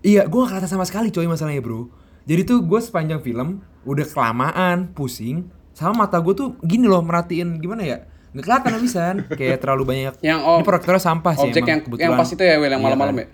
Iya, 0.00 0.24
gue 0.32 0.38
gak 0.40 0.56
kelihatan 0.56 0.70
sama 0.72 0.88
sekali 0.88 1.12
coy 1.12 1.28
masalahnya 1.28 1.60
bro 1.60 1.92
Jadi 2.24 2.48
tuh 2.48 2.64
gue 2.64 2.80
sepanjang 2.80 3.20
film 3.20 3.60
udah 3.84 4.06
kelamaan, 4.08 4.96
pusing 4.96 5.52
Sama 5.76 6.08
mata 6.08 6.16
gue 6.24 6.32
tuh 6.32 6.56
gini 6.64 6.88
loh 6.88 7.04
merhatiin 7.04 7.60
gimana 7.60 7.84
ya 7.84 7.98
Gak 8.30 8.42
kelihatan 8.42 8.70
habisan 8.72 9.14
Kayak 9.28 9.58
terlalu 9.58 9.82
banyak 9.84 10.14
Yang 10.20 10.40
oh, 10.40 10.56
Ini 10.56 10.64
proyektornya 10.64 11.02
sampah 11.02 11.32
sih 11.34 11.44
objek 11.44 11.58
emang 11.58 11.68
yang 11.68 11.80
kebetulan 11.80 12.06
yang 12.06 12.14
pas 12.16 12.28
itu 12.28 12.42
ya 12.42 12.54
Will 12.54 12.68
yang 12.68 12.72
Iya 12.72 12.86
malam-malam 12.86 13.14
kan. 13.14 13.22
ya 13.22 13.28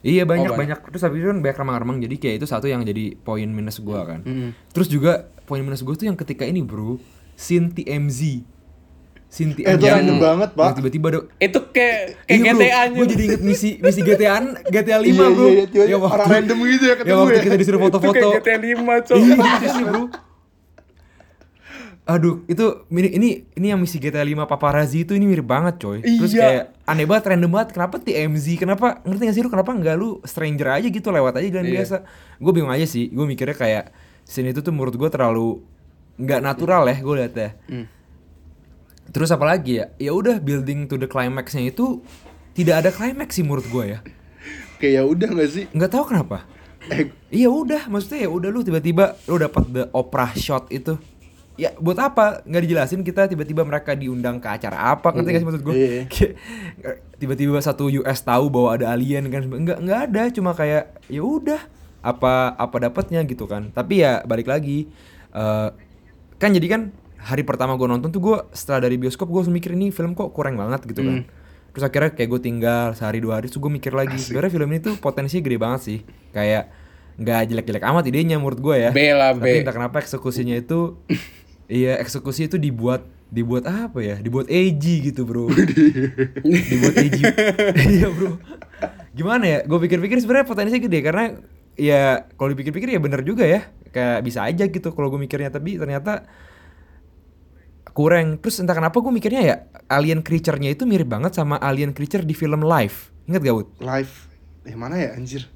Iya 0.00 0.24
banyak 0.24 0.48
Oh, 0.48 0.56
banyak. 0.56 0.78
Terus 0.82 1.02
habis 1.02 1.18
itu 1.18 1.28
kan 1.28 1.38
banyak 1.38 1.58
remang-remang 1.58 1.96
jadi 2.00 2.14
kayak 2.16 2.34
itu 2.38 2.46
satu 2.46 2.64
yang 2.64 2.80
jadi 2.80 3.20
poin 3.20 3.44
minus 3.44 3.76
gua 3.78 4.06
kan. 4.06 4.24
Mm. 4.24 4.56
Terus 4.70 4.88
juga 4.88 5.12
poin 5.44 5.60
minus 5.60 5.82
gua 5.82 5.92
tuh 5.92 6.08
yang 6.08 6.16
ketika 6.16 6.42
ini 6.42 6.62
bro, 6.62 6.96
scene 7.34 7.68
TMZ. 7.68 8.40
Scene 9.28 9.52
Eh, 9.52 9.68
itu 9.68 9.76
TMZ 9.76 9.92
random 9.92 10.16
banget, 10.18 10.50
Pak. 10.54 10.72
Tiba-tiba 10.74 11.06
ada 11.06 11.20
Itu 11.36 11.68
kayak 11.68 12.16
kayak 12.24 12.32
Iya. 12.32 12.52
GTA 12.56 12.80
nya. 12.88 12.96
Gue 12.96 13.06
jadi 13.06 13.24
inget 13.28 13.42
misi 13.44 13.70
misi 13.76 14.00
GTA 14.00 14.36
GTA 14.66 14.98
5 14.98 15.04
Iya, 15.04 15.26
bro. 15.28 15.44
iya, 15.44 15.52
iya, 15.52 15.64
tiba-tiba 15.68 15.92
Ya, 15.92 16.08
orang 16.08 16.28
random 16.32 16.58
gitu 16.64 16.84
ya 16.86 16.94
ketemu 16.96 17.12
Ya 17.12 17.16
waktu 17.20 17.36
ya. 17.36 17.44
kita 17.44 17.56
disuruh 17.60 17.78
Itu 17.78 17.84
foto-foto. 17.86 18.14
kayak 18.16 18.32
GTA 18.40 18.56
5, 18.58 18.94
Cok. 19.04 19.16
Iya, 19.18 19.34
gitu 19.36 19.68
sih, 19.68 19.84
bro. 19.84 20.02
Aduh, 22.10 22.42
itu 22.50 22.66
ini 22.90 23.46
ini 23.54 23.66
yang 23.70 23.78
misi 23.78 24.02
GTA 24.02 24.26
5 24.26 24.42
paparazzi 24.42 25.06
itu 25.06 25.14
ini 25.14 25.30
mirip 25.30 25.46
banget, 25.46 25.78
coy. 25.78 26.02
Terus 26.02 26.34
Iya. 26.34 26.42
kayak 26.42 26.64
aneh 26.82 27.06
banget, 27.06 27.24
random 27.30 27.50
banget. 27.52 27.68
Kenapa 27.70 28.02
TMZ? 28.02 28.46
Kenapa 28.58 28.86
ngerti 29.06 29.22
gak 29.22 29.34
sih 29.36 29.42
lu 29.42 29.50
kenapa 29.50 29.70
enggak 29.70 29.94
lu 29.94 30.18
stranger 30.24 30.74
aja 30.74 30.88
gitu 30.90 31.08
lewat 31.08 31.38
aja 31.38 31.46
jalan 31.48 31.70
Iya. 31.70 31.74
biasa? 31.78 31.96
Gue 32.42 32.50
bingung 32.50 32.72
aja 32.72 32.82
sih. 32.82 33.06
Gue 33.08 33.30
mikirnya 33.30 33.54
kayak 33.54 33.94
scene 34.26 34.50
itu 34.50 34.58
tuh 34.58 34.74
menurut 34.74 34.98
gue 34.98 35.06
terlalu 35.06 35.62
nggak 36.18 36.40
natural 36.42 36.82
ya 36.84 36.96
gue 36.98 37.14
liatnya. 37.14 37.50
Hmm. 37.64 37.86
Terus 39.10 39.30
apa 39.30 39.44
lagi 39.44 39.78
ya? 39.78 39.94
Ya 39.96 40.10
udah 40.10 40.38
building 40.38 40.86
to 40.86 40.94
the 40.94 41.06
climax-nya 41.06 41.62
itu 41.64 42.02
tidak 42.52 42.82
ada 42.82 42.90
climax 42.90 43.38
sih 43.38 43.42
menurut 43.42 43.66
gue 43.66 43.84
ya. 43.86 43.98
Kayak 44.78 44.92
ya 44.92 45.02
udah 45.04 45.28
gak 45.30 45.50
sih? 45.50 45.64
Nggak 45.70 45.90
tahu 45.90 46.04
kenapa. 46.08 46.42
Eh, 46.88 47.12
Iya 47.30 47.46
udah, 47.46 47.86
maksudnya 47.86 48.24
ya 48.24 48.30
udah 48.32 48.48
lu 48.48 48.60
tiba-tiba 48.60 49.14
lu 49.24 49.36
dapat 49.36 49.64
the 49.68 49.84
opera 49.92 50.32
shot 50.34 50.66
itu. 50.70 50.98
Ya 51.60 51.76
buat 51.76 52.00
apa? 52.00 52.40
Nggak 52.48 52.62
dijelasin 52.64 53.04
kita 53.04 53.28
tiba-tiba 53.28 53.60
mereka 53.68 53.92
diundang 53.92 54.40
ke 54.40 54.48
acara 54.48 54.96
apa? 54.96 55.12
Ngerti 55.12 55.28
gak 55.28 55.40
sih 55.44 55.48
maksud 55.52 55.62
gue? 55.68 55.74
Iya. 55.76 56.02
tiba-tiba 57.20 57.60
satu 57.60 57.92
US 58.00 58.24
tahu 58.24 58.48
bahwa 58.48 58.80
ada 58.80 58.88
alien 58.96 59.28
kan? 59.28 59.44
Nggak 59.44 59.78
nggak 59.84 60.00
ada, 60.08 60.22
cuma 60.32 60.56
kayak 60.56 60.96
ya 61.12 61.20
udah 61.20 61.60
apa 62.00 62.56
apa 62.56 62.76
dapatnya 62.88 63.20
gitu 63.28 63.44
kan. 63.44 63.68
Tapi 63.76 64.00
ya 64.00 64.24
balik 64.24 64.48
lagi 64.48 64.88
eh, 65.36 65.68
kan 66.40 66.50
jadi 66.56 66.66
kan 66.72 66.82
hari 67.20 67.44
pertama 67.44 67.76
gue 67.76 67.84
nonton 67.84 68.08
tuh 68.08 68.24
gue 68.24 68.36
setelah 68.56 68.88
dari 68.88 68.96
bioskop 68.96 69.28
gue 69.28 69.44
mikir 69.52 69.76
ini 69.76 69.92
film 69.92 70.16
kok 70.16 70.32
kurang 70.32 70.56
banget 70.56 70.88
gitu 70.88 71.04
kan. 71.04 71.28
Terus 71.70 71.84
akhirnya 71.86 72.10
kayak 72.16 72.28
gue 72.32 72.40
tinggal 72.40 72.96
sehari 72.96 73.20
dua 73.20 73.38
hari 73.38 73.52
terus 73.52 73.60
gue 73.60 73.68
mikir 73.68 73.92
lagi 73.92 74.16
sebenarnya 74.16 74.50
film 74.50 74.68
ini 74.72 74.80
tuh 74.80 74.94
potensinya 74.96 75.44
gede 75.44 75.58
banget 75.60 75.80
sih. 75.84 75.98
Kayak 76.32 76.72
nggak 77.20 77.52
jelek-jelek 77.52 77.84
amat 77.84 78.04
idenya 78.08 78.40
menurut 78.40 78.60
gue 78.64 78.76
ya. 78.88 78.90
B 78.96 79.12
lah, 79.12 79.36
B. 79.36 79.44
Tapi 79.44 79.56
entah 79.60 79.76
kenapa 79.76 80.00
eksekusinya 80.00 80.56
itu 80.56 80.96
iya 81.70 82.02
eksekusi 82.02 82.50
itu 82.50 82.58
dibuat 82.58 83.06
dibuat 83.30 83.64
apa 83.70 84.02
ya? 84.02 84.18
Dibuat 84.18 84.50
edgy 84.50 85.06
gitu, 85.14 85.22
Bro. 85.22 85.54
dibuat 86.70 86.94
edgy. 86.98 87.22
iya, 87.94 88.10
Bro. 88.10 88.42
Gimana 89.14 89.44
ya? 89.46 89.58
Gue 89.62 89.78
pikir-pikir 89.86 90.18
sebenarnya 90.18 90.50
potensinya 90.50 90.82
gede 90.82 90.98
karena 90.98 91.24
ya 91.78 92.26
kalau 92.34 92.50
dipikir-pikir 92.50 92.90
ya 92.90 92.98
bener 92.98 93.22
juga 93.22 93.46
ya. 93.46 93.70
Kayak 93.94 94.18
bisa 94.26 94.42
aja 94.42 94.66
gitu 94.66 94.90
kalau 94.90 95.14
gue 95.14 95.22
mikirnya 95.22 95.54
tapi 95.54 95.78
ternyata 95.78 96.26
kurang. 97.94 98.42
Terus 98.42 98.58
entah 98.58 98.74
kenapa 98.74 98.98
gue 98.98 99.12
mikirnya 99.14 99.42
ya 99.46 99.56
alien 99.86 100.26
creature-nya 100.26 100.74
itu 100.74 100.82
mirip 100.86 101.06
banget 101.06 101.38
sama 101.38 101.54
alien 101.62 101.94
creature 101.94 102.26
di 102.26 102.34
film 102.34 102.66
Life. 102.66 103.14
Ingat 103.30 103.40
gak, 103.46 103.54
Wood? 103.54 103.68
live. 103.78 104.12
Eh 104.66 104.74
mana 104.74 104.98
ya 104.98 105.14
anjir? 105.14 105.46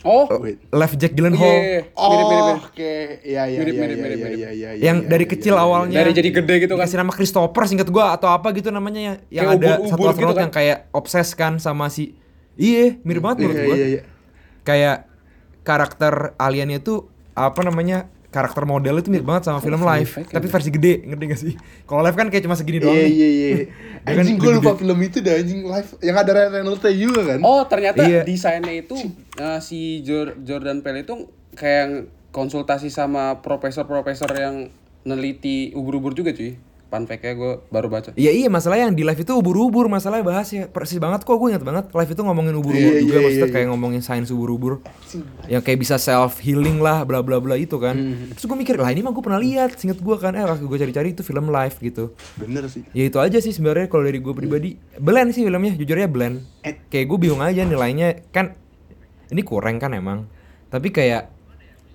Oh, 0.00 0.24
Wait. 0.40 0.56
Life 0.70 0.96
Jack 0.96 1.12
iya. 1.12 1.16
Gyllenhaal. 1.18 1.56
Oh, 1.92 2.08
Mirip-mirip. 2.08 2.56
oke. 2.64 2.92
Iya, 3.20 3.42
iya, 3.44 3.58
Mirip, 3.60 3.74
iya, 3.76 3.82
mirip, 3.84 3.96
iya, 3.96 4.00
mirip, 4.00 4.16
iya, 4.16 4.26
mirip. 4.26 4.38
iya, 4.40 4.50
iya, 4.50 4.70
yang 4.80 4.98
iya, 4.98 5.08
dari 5.08 5.24
iya, 5.24 5.32
kecil 5.36 5.52
iya, 5.52 5.60
iya. 5.60 5.66
awalnya 5.68 5.98
Dari 5.98 6.12
jadi 6.16 6.30
gede 6.32 6.54
gitu 6.58 6.72
kan. 6.72 6.78
dikasih 6.80 6.98
nama 6.98 7.12
Christopher 7.12 7.62
singkat 7.64 7.88
gua 7.88 8.16
atau 8.16 8.28
apa 8.28 8.48
gitu 8.50 8.68
namanya 8.68 9.00
yang, 9.00 9.16
yang 9.28 9.46
Kayak 9.46 9.60
ada 9.60 9.72
satu 9.84 10.00
gitu 10.00 10.08
astronot 10.08 10.32
kan. 10.32 10.42
yang 10.42 10.52
kayak 10.52 10.78
obses 10.90 11.28
kan 11.34 11.52
sama 11.56 11.86
si 11.86 12.16
iya 12.56 12.96
mirip 13.02 13.20
banget 13.20 13.36
menurut 13.44 13.56
Iya, 13.56 13.66
gua 13.66 13.76
iya, 13.76 13.86
iya. 13.86 14.02
kayak 14.62 14.96
karakter 15.60 16.14
aliennya 16.36 16.80
itu 16.80 17.04
apa 17.32 17.60
namanya 17.60 18.08
karakter 18.30 18.62
model 18.62 18.94
itu 18.96 19.10
mirip 19.10 19.26
banget 19.26 19.42
sama 19.44 19.58
film 19.58 19.82
live 19.82 20.06
effect 20.06 20.30
tapi 20.30 20.46
versi 20.46 20.70
gede 20.70 21.02
ngerti 21.02 21.24
gak 21.26 21.40
sih 21.40 21.54
kalau 21.82 22.00
live 22.00 22.14
kan 22.14 22.30
kayak 22.30 22.46
cuma 22.46 22.54
segini 22.54 22.78
doang 22.78 22.94
Iya, 22.94 23.06
iya, 23.06 23.28
iya. 23.28 23.50
Dia 24.00 24.14
kan 24.16 24.22
Anjing 24.22 24.38
gue 24.38 24.50
lupa 24.54 24.72
film 24.74 24.98
itu 25.00 25.18
dah 25.18 25.34
anjing 25.34 25.60
live 25.62 25.90
yang 25.98 26.16
ada 26.16 26.30
Ryan 26.30 26.52
Reynolds 26.54 26.82
juga 26.94 27.20
kan. 27.26 27.38
Oh, 27.42 27.62
ternyata 27.66 28.00
Iya. 28.00 28.22
desainnya 28.22 28.72
itu 28.72 28.96
eh, 29.36 29.58
si 29.60 30.00
Jor- 30.00 30.38
Jordan 30.40 30.80
Peele 30.80 31.02
itu 31.02 31.26
kayak 31.52 32.06
konsultasi 32.30 32.88
sama 32.88 33.42
profesor-profesor 33.42 34.30
yang 34.32 34.70
neliti 35.02 35.74
ubur-ubur 35.74 36.14
juga 36.14 36.30
cuy. 36.30 36.54
Fun 36.90 37.06
fact-nya 37.06 37.38
gue 37.38 37.52
baru 37.70 37.86
baca. 37.86 38.10
Iya 38.18 38.34
iya 38.34 38.48
masalah 38.50 38.74
yang 38.74 38.90
di 38.90 39.06
live 39.06 39.22
itu 39.22 39.30
ubur-ubur 39.30 39.86
masalahnya 39.86 40.26
bahas 40.26 40.50
ya. 40.50 40.66
Persis 40.66 40.98
banget 40.98 41.22
kok 41.22 41.38
gue 41.38 41.54
ingat 41.54 41.62
banget. 41.62 41.86
Live 41.94 42.10
itu 42.10 42.22
ngomongin 42.26 42.50
ubur-ubur 42.58 42.98
Iya, 42.98 43.06
juga 43.06 43.14
iya, 43.14 43.22
maksudnya 43.22 43.46
iya, 43.46 43.54
kayak 43.54 43.66
ngomongin 43.70 44.02
sains 44.02 44.26
ubur-ubur. 44.34 44.82
Yang 45.46 45.62
kayak 45.70 45.78
bisa 45.78 46.02
self 46.02 46.42
healing 46.42 46.82
lah 46.82 47.06
bla 47.06 47.22
bla 47.22 47.38
bla 47.38 47.54
itu 47.54 47.78
kan. 47.78 47.94
Hmm. 47.94 48.34
terus 48.34 48.42
gue 48.42 48.58
mikir 48.58 48.74
lah 48.74 48.90
ini 48.90 49.06
mah 49.06 49.14
gue 49.14 49.22
pernah 49.22 49.38
lihat 49.38 49.78
singkat 49.78 50.02
gue 50.02 50.16
kan. 50.18 50.34
Eh 50.34 50.42
waktu 50.42 50.66
gue 50.66 50.78
cari-cari 50.82 51.14
itu 51.14 51.22
film 51.22 51.46
live 51.46 51.76
gitu. 51.78 52.10
Bener 52.34 52.66
sih. 52.66 52.82
ya 52.90 53.06
itu 53.06 53.22
aja 53.22 53.38
sih 53.38 53.54
sebenarnya 53.54 53.86
kalau 53.86 54.02
dari 54.02 54.18
gue 54.18 54.34
pribadi. 54.34 54.74
Blend 54.98 55.30
sih 55.30 55.46
filmnya 55.46 55.78
jujurnya 55.78 56.10
blend. 56.10 56.42
Eh. 56.66 56.74
kayak 56.90 57.06
gue 57.06 57.18
bingung 57.22 57.38
aja 57.38 57.62
nilainya. 57.62 58.18
Kan 58.34 58.58
ini 59.30 59.46
kurang 59.46 59.78
kan 59.78 59.94
emang. 59.94 60.26
Tapi 60.74 60.90
kayak 60.90 61.30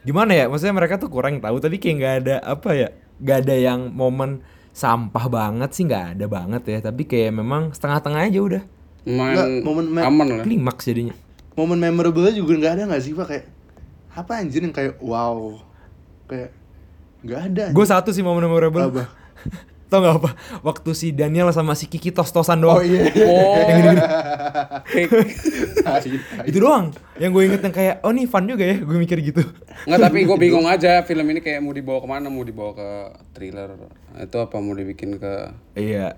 gimana 0.08 0.32
ya? 0.32 0.48
Maksudnya 0.48 0.72
mereka 0.72 0.96
tuh 0.96 1.12
kurang 1.12 1.44
tahu 1.44 1.60
tapi 1.60 1.84
kayak 1.84 1.96
nggak 2.00 2.16
ada 2.24 2.36
apa 2.48 2.70
ya? 2.72 2.90
Nggak 3.20 3.38
ada 3.44 3.56
yang 3.60 3.92
momen 3.92 4.55
sampah 4.76 5.26
banget 5.26 5.72
sih 5.72 5.88
nggak 5.88 6.20
ada 6.20 6.26
banget 6.28 6.62
ya 6.68 6.78
tapi 6.84 7.08
kayak 7.08 7.32
memang 7.32 7.72
setengah-tengah 7.72 8.22
aja 8.22 8.40
udah 8.44 8.64
Main 9.06 9.64
momen 9.64 9.86
me- 9.88 10.04
aman 10.04 10.28
lah. 10.34 10.44
klimaks 10.44 10.84
jadinya 10.84 11.16
Momen 11.56 11.80
memorable 11.80 12.28
juga 12.30 12.54
nggak 12.54 12.74
ada 12.74 12.84
nggak 12.86 13.00
sih 13.00 13.16
pak 13.16 13.26
kayak 13.26 13.46
apa 14.12 14.32
anjir 14.36 14.60
yang 14.60 14.76
kayak 14.76 15.00
wow 15.00 15.56
kayak 16.26 16.52
nggak 17.22 17.42
ada. 17.48 17.66
gue 17.72 17.86
satu 17.88 18.12
sih 18.12 18.20
momen 18.20 18.44
memorable 18.44 18.84
Apa? 18.84 19.04
tau 19.96 20.02
nggak 20.02 20.16
apa 20.18 20.30
waktu 20.62 20.90
si 20.92 21.08
Daniel 21.10 21.48
sama 21.50 21.72
si 21.72 21.88
Kiki 21.88 22.12
tos-tosan 22.12 22.60
doang 22.60 22.78
Oh 22.78 22.84
iya. 22.84 23.08
Oh. 23.24 23.56
Yang 23.58 23.78
gini-gini. 23.80 24.02
Kayak- 24.86 25.12
itu 26.50 26.58
doang 26.58 26.92
yang 27.16 27.32
gue 27.32 27.44
inget 27.46 27.62
yang 27.62 27.72
kayak 27.72 27.96
oh 28.02 28.12
nih 28.12 28.26
fun 28.26 28.44
juga 28.44 28.66
ya 28.66 28.76
gue 28.76 28.98
mikir 28.98 29.18
gitu 29.22 29.42
Nggak, 29.86 30.00
tapi 30.02 30.18
gue 30.24 30.38
bingung 30.44 30.66
aja 30.66 31.00
film 31.02 31.26
ini 31.26 31.40
kayak 31.40 31.60
mau 31.60 31.72
dibawa 31.72 32.00
ke 32.00 32.08
mana, 32.08 32.28
mau 32.28 32.44
dibawa 32.44 32.72
ke 32.74 32.88
thriller 33.32 33.70
itu 34.16 34.38
apa 34.38 34.56
mau 34.58 34.72
dibikin 34.72 35.16
ke 35.16 35.34
Iya, 35.74 36.16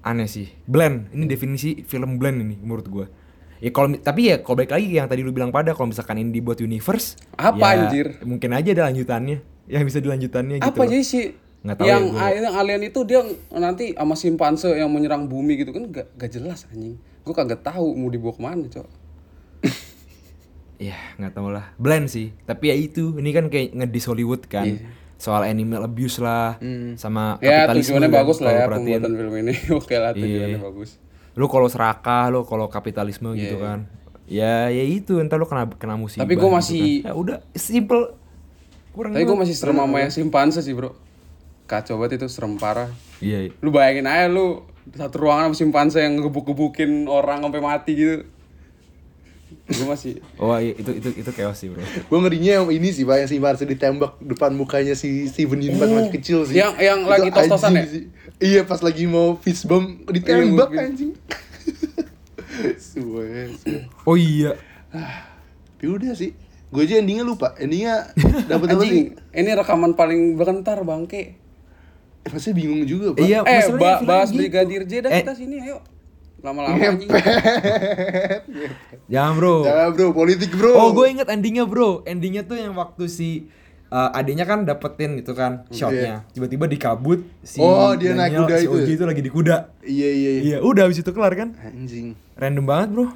aneh 0.00 0.26
sih. 0.26 0.50
Blend, 0.64 1.10
ini 1.10 1.26
definisi 1.26 1.82
film 1.82 2.16
blend 2.16 2.38
ini 2.40 2.56
menurut 2.56 2.86
gua. 2.86 3.06
Ya 3.58 3.70
kalau 3.70 3.94
tapi 3.94 4.26
ya 4.26 4.38
kalau 4.38 4.58
balik 4.58 4.72
lagi 4.72 4.90
yang 4.90 5.06
tadi 5.06 5.22
lu 5.22 5.30
bilang 5.30 5.50
pada 5.50 5.70
kalau 5.70 5.86
misalkan 5.86 6.18
ini 6.18 6.30
dibuat 6.32 6.58
universe, 6.58 7.14
Apa, 7.32 7.58
ya 7.78 7.86
anjir? 7.86 8.06
Mungkin 8.22 8.50
aja 8.50 8.70
ada 8.72 8.90
lanjutannya. 8.90 9.38
Yang 9.62 9.82
bisa 9.86 9.98
dilanjutannya 10.00 10.56
gitu. 10.58 10.66
apa 10.68 10.82
jadi 10.84 11.02
sih 11.02 11.24
Nggak 11.62 11.76
tahu 11.76 11.86
yang, 11.86 12.04
ya 12.10 12.28
yang 12.42 12.54
alien 12.54 12.82
itu 12.84 13.00
dia 13.02 13.22
nanti 13.50 13.94
sama 13.94 14.14
simpanse 14.14 14.66
yang 14.68 14.90
menyerang 14.90 15.26
bumi 15.26 15.54
gitu 15.56 15.70
kan 15.70 15.86
gak, 15.88 16.10
gak 16.14 16.30
jelas 16.30 16.66
anjing 16.68 16.98
gue 16.98 17.30
kagak 17.32 17.62
tahu 17.62 17.94
mau 17.94 18.08
dibawa 18.08 18.34
ke 18.34 18.42
mana 18.42 18.66
cok 18.66 18.88
Ya, 20.82 20.98
nggak 21.14 21.32
tahu 21.32 21.48
lah. 21.48 21.70
Blend 21.78 22.10
sih. 22.10 22.34
Tapi 22.42 22.66
ya 22.66 22.74
itu, 22.74 23.14
ini 23.14 23.30
kan 23.30 23.46
kayak 23.46 23.70
ngedis 23.72 24.10
Hollywood 24.10 24.50
kan. 24.50 24.66
Iya. 24.66 24.90
Soal 25.14 25.46
animal 25.46 25.86
abuse 25.86 26.18
lah, 26.18 26.58
sama 26.98 27.38
ya 27.38 27.62
kapitalisme. 27.62 27.94
tujuannya 27.94 28.10
bagus 28.10 28.38
lah 28.42 28.50
ya 28.50 28.64
perhatiin. 28.66 28.82
pembuatan 28.98 29.12
film 29.14 29.34
ini 29.38 29.54
oke 29.78 29.94
lah 29.94 30.10
tujuannya 30.10 30.48
Iya. 30.48 30.60
bagus 30.60 30.98
Lu 31.32 31.46
kalau 31.46 31.70
serakah, 31.70 32.28
lu 32.28 32.42
kalau 32.42 32.66
kapitalisme 32.66 33.30
Iya, 33.30 33.38
gitu 33.38 33.56
iya. 33.56 33.62
kan. 33.62 33.78
Ya, 34.26 34.54
ya 34.68 34.82
itu, 34.82 35.22
entar 35.22 35.38
lu 35.38 35.46
kena 35.46 35.70
kena 35.70 35.94
musibah. 35.94 36.26
Tapi 36.26 36.34
gua 36.34 36.42
gitu 36.42 36.56
masih- 36.58 36.98
kan. 36.98 37.06
Ya 37.06 37.12
udah, 37.14 37.36
simple. 37.54 38.02
Kurang 38.90 39.14
tapi 39.14 39.22
gue 39.22 39.38
masih 39.38 39.54
serem 39.54 39.78
sama 39.78 39.96
yang 39.98 40.10
simpanse 40.10 40.60
sih 40.60 40.74
bro 40.74 40.92
kacau 41.64 41.96
banget 41.96 42.18
itu 42.18 42.26
serem 42.26 42.54
parah 42.54 42.90
Iya, 43.18 43.46
iya. 43.46 43.50
lu 43.58 43.70
bayangin 43.70 44.04
aja 44.04 44.26
lu 44.26 44.66
satu 44.92 45.16
ruangan 45.20 45.46
sama 45.46 45.56
simpanse 45.56 45.98
yang 45.98 46.18
ngebuk-gebukin 46.18 47.06
orang 47.06 47.40
sampai 47.40 47.60
mati 47.60 47.92
gitu 47.94 48.16
gue 49.62 49.86
masih 49.86 50.18
Oh 50.36 50.52
iya, 50.54 50.74
itu 50.74 50.90
itu 50.92 51.08
itu 51.14 51.30
chaos 51.30 51.54
sih 51.54 51.68
bro. 51.68 51.80
Gue 51.80 52.18
ngerinya 52.18 52.52
yang 52.58 52.66
ini 52.68 52.88
sih 52.88 53.04
pak 53.04 53.20
yang 53.20 53.28
si 53.30 53.38
ditembak 53.64 54.18
depan 54.18 54.50
mukanya 54.50 54.92
si 54.92 55.24
Steven 55.24 55.60
Yeun 55.60 55.76
pas 55.76 55.86
masih 55.86 56.12
kecil 56.12 56.38
sih. 56.44 56.56
yang- 56.56 56.76
yang 56.76 57.00
Itu 57.00 57.08
lagi 57.08 57.28
tos-tosan 57.30 57.72
ya? 57.74 57.84
sih. 57.86 58.04
Iya 58.38 58.60
pas 58.64 58.80
lagi 58.80 59.06
mau 59.06 59.38
fist 59.38 59.64
bump 59.64 60.08
ditembak 60.08 60.66
Iya, 60.68 60.80
anjing. 60.84 61.12
Suwe, 62.74 63.28
suwe. 63.60 63.78
Oh 64.02 64.14
iya. 64.14 64.56
Tapi 64.90 65.86
udah 65.86 66.12
sih. 66.12 66.32
Gue 66.68 66.82
aja 66.82 66.96
endingnya 66.96 67.22
lupa. 67.22 67.54
Endingnya 67.54 68.12
dapat 68.50 68.72
apa 68.72 68.82
sih? 68.82 69.12
ini 69.14 69.50
rekaman 69.52 69.92
paling 69.92 70.34
bentar 70.34 70.80
bangke 70.80 71.36
Pasti 72.24 72.50
bingung 72.50 72.82
juga 72.82 73.12
pak. 73.12 73.20
Iya, 73.20 73.42
eh 73.42 73.66
ba- 73.72 74.00
bahas 74.00 74.28
gitu. 74.28 74.38
brigadir 74.38 74.82
J 74.84 74.92
dah 75.00 75.10
Eh. 75.10 75.20
kita 75.20 75.34
sini 75.34 75.58
ayo 75.60 75.82
lama-lama 76.38 76.74
anjing 76.74 77.06
Jangan 79.08 79.32
bro. 79.36 79.56
Jangan 79.62 79.88
bro, 79.92 80.06
politik 80.12 80.50
bro. 80.52 80.72
Oh, 80.72 80.90
gue 80.92 81.06
inget 81.08 81.28
endingnya 81.28 81.64
bro. 81.64 82.02
Endingnya 82.04 82.42
tuh 82.42 82.56
yang 82.56 82.72
waktu 82.72 83.06
si 83.06 83.46
uh, 83.88 84.10
adiknya 84.12 84.42
kan 84.42 84.62
dapetin 84.62 85.14
gitu 85.16 85.32
kan 85.32 85.66
shotnya. 85.68 86.26
Tiba-tiba 86.30 86.66
dikabut 86.66 87.22
si 87.40 87.58
Oh, 87.58 87.94
dia 87.94 88.12
naik 88.12 88.32
Daniel, 88.32 88.42
kuda 88.44 88.56
si 88.56 88.64
itu 88.64 88.72
Oji 88.72 88.82
ya? 88.84 88.96
itu 88.96 89.04
lagi 89.04 89.20
di 89.20 89.30
kuda. 89.30 89.56
Iya 89.82 90.08
iya 90.10 90.30
iya. 90.32 90.42
Iya, 90.42 90.56
udah 90.60 90.82
habis 90.84 90.98
itu 90.98 91.10
kelar 91.10 91.32
kan. 91.32 91.54
Anjing. 91.60 92.14
Random 92.34 92.64
banget 92.64 92.88
bro. 92.90 93.06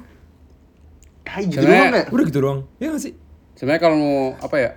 Kayak 1.23 1.45
gitu 1.49 1.65
doang 1.65 1.91
ya. 1.91 2.03
Udah 2.07 2.25
gitu 2.25 2.39
doang. 2.39 2.59
Ya 2.77 2.87
gak 2.89 3.01
sih? 3.01 3.13
Sebenarnya 3.53 3.81
kalau 3.81 3.95
mau 3.97 4.15
apa 4.37 4.55
ya? 4.55 4.71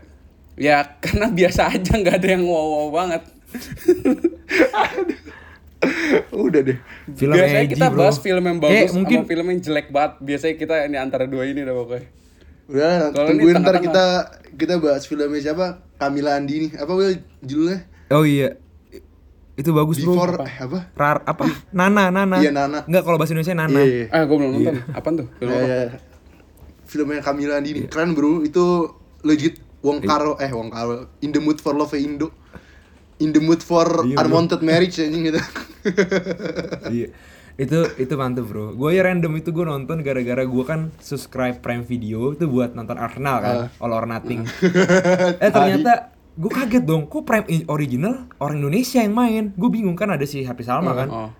Ya 0.56 0.76
karena 1.04 1.30
biasa 1.30 1.70
aja 1.70 1.92
nggak 1.92 2.16
ada 2.16 2.28
yang 2.28 2.44
wow 2.44 2.66
wow 2.80 2.88
banget. 2.90 3.22
Udah 6.34 6.60
deh. 6.60 6.78
Film 7.16 7.34
Biasanya 7.34 7.64
edgy, 7.64 7.74
kita 7.74 7.86
bro. 7.88 7.98
bahas 8.04 8.16
film 8.20 8.44
yang 8.44 8.58
Kayak 8.60 8.68
bagus 8.68 8.92
mungkin 8.92 9.18
sama 9.24 9.28
film 9.32 9.46
yang 9.48 9.60
jelek 9.64 9.86
banget. 9.88 10.12
Biasanya 10.20 10.54
kita 10.60 10.74
ini 10.84 10.96
antara 11.00 11.24
dua 11.24 11.42
ini 11.48 11.60
dah 11.64 11.74
pokoknya. 11.74 12.06
Udah, 12.70 13.10
Kalau 13.10 13.26
ini 13.26 13.42
tungguin 13.42 13.56
ntar 13.64 13.76
kita 13.82 14.06
kita 14.54 14.74
bahas 14.78 15.02
filmnya 15.08 15.40
siapa? 15.40 15.66
Kamila 15.96 16.36
Andini. 16.36 16.70
Apa 16.76 16.92
Will 16.94 17.18
judulnya? 17.42 17.88
Oh 18.12 18.22
iya. 18.28 18.60
Itu 19.56 19.72
bagus 19.72 19.98
bro. 20.04 20.14
Before 20.14 20.36
eh, 20.44 20.54
apa? 20.60 20.78
Rar 20.94 21.18
apa? 21.24 21.44
Nana, 21.72 22.12
Nana. 22.12 22.38
Iya, 22.38 22.52
Nana. 22.52 22.84
Iya. 22.84 22.88
Enggak 22.88 23.02
kalau 23.08 23.16
bahasa 23.16 23.32
Indonesia 23.34 23.56
Nana. 23.56 23.80
Iya, 23.80 23.84
iya. 23.84 24.06
Ah, 24.12 24.22
gue 24.28 24.36
belum 24.36 24.50
nonton. 24.56 24.76
Apaan 24.92 25.14
tuh? 25.20 25.28
Film 25.40 25.50
apa? 25.50 25.64
Eh, 25.64 25.88
filmnya 26.90 27.22
Kamila 27.22 27.62
Andini 27.62 27.86
keren 27.86 28.18
bro 28.18 28.42
itu 28.42 28.90
legit 29.22 29.62
Wong 29.86 30.02
Karo 30.02 30.34
eh 30.42 30.50
Wong 30.50 30.74
Karo 30.74 31.14
In 31.22 31.30
the 31.30 31.38
Mood 31.38 31.62
for 31.62 31.72
Love 31.72 31.94
Indo 31.94 32.34
In 33.20 33.30
the 33.36 33.40
Mood 33.44 33.60
for 33.60 33.86
Iya, 34.04 34.16
bro. 34.16 34.24
Unwanted 34.26 34.60
Marriage 34.64 34.96
anjing 34.98 35.28
gitu 35.28 35.40
Iya. 36.96 37.08
Itu 37.60 37.78
itu 38.00 38.14
mantep 38.16 38.48
bro. 38.48 38.72
Gue 38.72 38.96
ya 38.96 39.04
random 39.04 39.36
itu 39.36 39.52
gue 39.52 39.64
nonton 39.68 40.00
gara-gara 40.00 40.48
gue 40.48 40.64
kan 40.64 40.88
subscribe 40.96 41.60
Prime 41.60 41.84
Video 41.84 42.32
itu 42.32 42.48
buat 42.48 42.72
nonton 42.72 42.96
Arsenal 42.96 43.36
kan, 43.44 43.56
All 43.84 43.92
or 43.92 44.08
Nothing. 44.08 44.48
eh 45.44 45.50
ternyata 45.52 46.16
gue 46.40 46.48
kaget 46.48 46.88
dong, 46.88 47.04
kok 47.12 47.28
Prime 47.28 47.44
original 47.68 48.32
orang 48.40 48.64
Indonesia 48.64 49.04
yang 49.04 49.12
main. 49.12 49.44
Gue 49.52 49.68
bingung 49.68 49.92
kan 49.92 50.08
ada 50.08 50.24
si 50.24 50.40
Happy 50.40 50.64
Salma 50.64 50.96
kan. 50.96 51.08
Oh. 51.12 51.30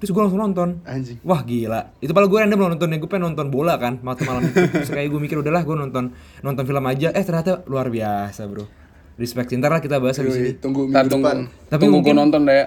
Terus 0.00 0.16
gue 0.16 0.22
langsung 0.24 0.40
nonton. 0.40 0.80
anjing 0.88 1.20
Wah 1.20 1.44
gila. 1.44 1.92
Itu 2.00 2.16
padahal 2.16 2.32
gue 2.32 2.38
random 2.40 2.58
loh 2.64 2.68
nontonnya. 2.72 2.96
Gue 2.96 3.10
pengen 3.12 3.32
nonton 3.32 3.52
bola 3.52 3.76
kan 3.76 4.00
malam 4.00 4.48
itu. 4.48 4.64
Terus 4.64 4.88
kayak 4.88 5.12
gue 5.12 5.20
mikir 5.20 5.36
udahlah 5.44 5.60
gue 5.60 5.76
nonton 5.76 6.16
nonton 6.40 6.64
film 6.64 6.84
aja. 6.88 7.12
Eh 7.12 7.24
ternyata 7.24 7.68
luar 7.68 7.92
biasa 7.92 8.48
bro. 8.48 8.83
Respect. 9.14 9.52
Ntar 9.52 9.70
lah 9.70 9.78
kita 9.78 9.98
bahas 9.98 10.18
habis 10.18 10.34
ini. 10.34 10.52
Tunggu 10.54 10.86
Ntar 10.86 11.06
minggu 11.06 11.12
tunggu. 11.12 11.26
depan 11.26 11.38
Tapi 11.68 11.80
tunggu 11.80 11.96
mungkin- 12.00 12.16
nonton 12.16 12.42
deh 12.42 12.56
ya. 12.56 12.66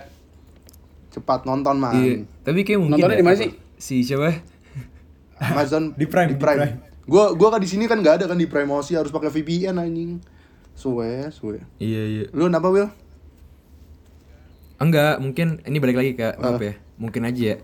cepat 1.07 1.39
nonton 1.43 1.75
man 1.75 1.93
Iya. 1.93 2.13
Tapi 2.41 2.59
kayak 2.61 2.77
mungkin. 2.77 2.93
Nontonnya 2.95 3.15
ya, 3.15 3.21
di 3.21 3.25
mana 3.25 3.37
sih? 3.37 3.51
Si 3.75 3.95
siapa? 4.01 4.37
Amazon 5.39 5.91
Di 5.99 6.05
Prime, 6.05 6.29
di 6.29 6.37
Prime. 6.37 6.67
Gua 7.03 7.31
gua 7.33 7.49
kan 7.49 7.59
di 7.59 7.65
sini 7.65 7.83
kan 7.85 7.97
nggak 7.97 8.15
ada 8.19 8.25
kan 8.27 8.35
di 8.35 8.45
Prime 8.45 8.67
Osi 8.69 8.93
harus 8.93 9.09
pakai 9.09 9.27
VPN 9.29 9.75
anjing. 9.75 10.19
Suwe, 10.71 11.25
suwe. 11.29 11.57
Iya 11.77 12.01
iya. 12.05 12.23
Lu 12.31 12.45
kenapa 12.45 12.69
Will? 12.69 12.87
Enggak, 14.77 15.17
mungkin 15.17 15.57
ini 15.63 15.77
balik 15.77 15.97
lagi 15.97 16.11
ke 16.13 16.27
apa 16.31 16.61
ya? 16.61 16.73
Mungkin 16.97 17.25
aja 17.25 17.41
ya 17.43 17.57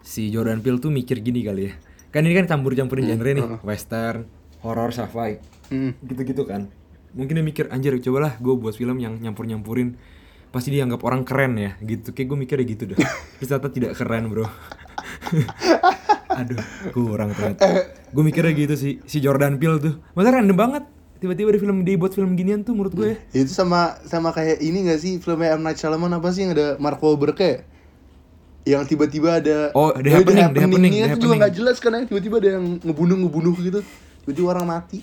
si 0.00 0.28
Jordan 0.28 0.60
Peele 0.60 0.76
tuh 0.76 0.92
mikir 0.92 1.18
gini 1.18 1.40
kali 1.40 1.62
ya. 1.64 1.72
Kan 2.08 2.24
ini 2.24 2.32
kan 2.34 2.44
campur-campurin 2.46 3.04
genre 3.06 3.30
nih, 3.30 3.44
western, 3.62 4.28
horror, 4.60 4.88
sci-fi. 4.90 5.40
Hmm. 5.68 5.96
Gitu-gitu 6.02 6.44
kan. 6.44 6.68
Mungkin 7.18 7.34
dia 7.34 7.42
mikir 7.42 7.64
anjir 7.68 7.98
cobalah 7.98 8.38
gue 8.38 8.54
buat 8.54 8.72
film 8.72 8.96
yang 8.96 9.18
nyampur-nyampurin 9.18 9.98
pasti 10.48 10.70
dianggap 10.70 11.02
orang 11.02 11.26
keren 11.26 11.58
ya 11.58 11.74
gitu. 11.82 12.14
Kayak 12.14 12.26
gue 12.30 12.38
mikirnya 12.38 12.64
gitu 12.64 12.82
dah. 12.88 12.98
Ternyata 13.42 13.68
tidak 13.68 13.92
keren, 13.92 14.30
Bro. 14.30 14.46
Aduh, 16.38 16.58
kurang 16.94 17.34
ternyata. 17.34 17.90
Gue 18.08 18.22
mikirnya 18.22 18.54
gitu 18.54 18.74
sih 18.74 18.92
si 19.04 19.18
Jordan 19.18 19.58
Peele 19.58 19.82
tuh. 19.82 19.94
Masa 20.14 20.30
random 20.30 20.54
banget. 20.54 20.84
Tiba-tiba 21.18 21.50
ada 21.50 21.58
film 21.58 21.82
dia 21.82 21.98
buat 21.98 22.14
film 22.14 22.38
ginian 22.38 22.62
tuh 22.62 22.78
menurut 22.78 22.94
gue 22.94 23.08
ya. 23.10 23.42
Itu 23.42 23.50
sama 23.50 23.98
sama 24.06 24.30
kayak 24.30 24.62
ini 24.62 24.86
gak 24.86 25.02
sih 25.02 25.18
filmnya 25.18 25.58
M 25.58 25.66
Night 25.66 25.74
Shyamalan 25.76 26.22
apa 26.22 26.30
sih 26.30 26.46
yang 26.46 26.54
ada 26.54 26.78
Mark 26.78 27.02
Wahlberg 27.02 27.34
ya? 27.34 27.66
Yang 28.62 28.94
tiba-tiba 28.94 29.42
ada 29.42 29.74
Oh, 29.74 29.90
The 29.90 30.06
Eh, 30.06 30.14
Happening, 30.14 30.54
The 30.54 30.60
Happening, 30.62 30.62
Happening-nya 30.62 31.04
The 31.04 31.10
itu 31.10 31.18
juga 31.18 31.34
Happening. 31.34 31.40
nggak 31.42 31.54
jelas 31.58 31.76
kan 31.76 31.90
ya 31.90 32.00
tiba-tiba 32.06 32.36
ada 32.38 32.48
yang 32.54 32.64
ngebunuh 32.78 33.16
ngebunuh 33.26 33.54
gitu 33.58 33.80
tiba-tiba 34.22 34.46
orang 34.46 34.66
mati 34.68 34.98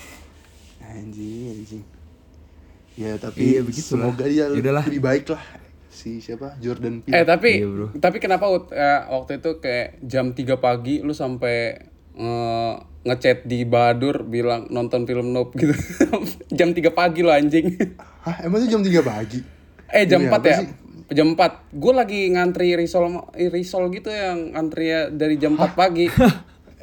anjing 0.80 1.52
anjing 1.52 1.84
ya 2.96 3.16
tapi 3.16 3.40
Iya, 3.50 3.62
begitulah. 3.62 4.08
semoga 4.08 4.24
dia 4.24 4.48
Yaudahlah. 4.48 4.84
lebih 4.86 5.02
baik 5.02 5.26
lah 5.30 5.44
si 5.88 6.20
siapa 6.20 6.56
Jordan 6.58 7.00
Peele 7.00 7.12
Eh 7.14 7.24
tapi 7.24 7.52
Iya, 7.58 7.68
bro. 7.68 7.88
tapi 7.94 8.18
kenapa 8.18 8.46
Ut, 8.46 8.70
eh, 8.70 9.02
waktu 9.06 9.40
itu 9.40 9.60
kayak 9.60 10.00
jam 10.02 10.32
3 10.32 10.56
pagi 10.58 11.00
lu 11.00 11.12
sampai 11.12 11.80
nge- 12.14 12.78
ngechat 13.06 13.44
di 13.44 13.64
Badur 13.64 14.24
bilang 14.24 14.68
nonton 14.68 15.04
film 15.04 15.30
Nope 15.30 15.56
gitu. 15.58 15.76
jam 16.58 16.72
3 16.72 16.90
pagi 16.90 17.20
lo 17.20 17.30
anjing. 17.30 17.76
Hah, 18.22 18.42
emang 18.42 18.60
itu 18.60 18.72
jam 18.72 18.82
3 18.82 19.00
pagi 19.02 19.40
eh 19.88 20.04
jam 20.04 20.20
Ini 20.20 20.28
4 20.28 20.34
apa 20.34 20.48
ya? 20.48 20.58
sih? 20.58 20.68
Jam 21.08 21.28
4. 21.32 21.38
Gue 21.72 21.94
lagi 21.94 22.20
ngantri 22.28 22.74
risol 22.74 23.06
risol 23.32 23.88
gitu 23.90 24.10
yang 24.10 24.52
antri 24.54 24.90
dari 25.12 25.38
jam 25.38 25.54
4 25.54 25.78
pagi. 25.78 26.10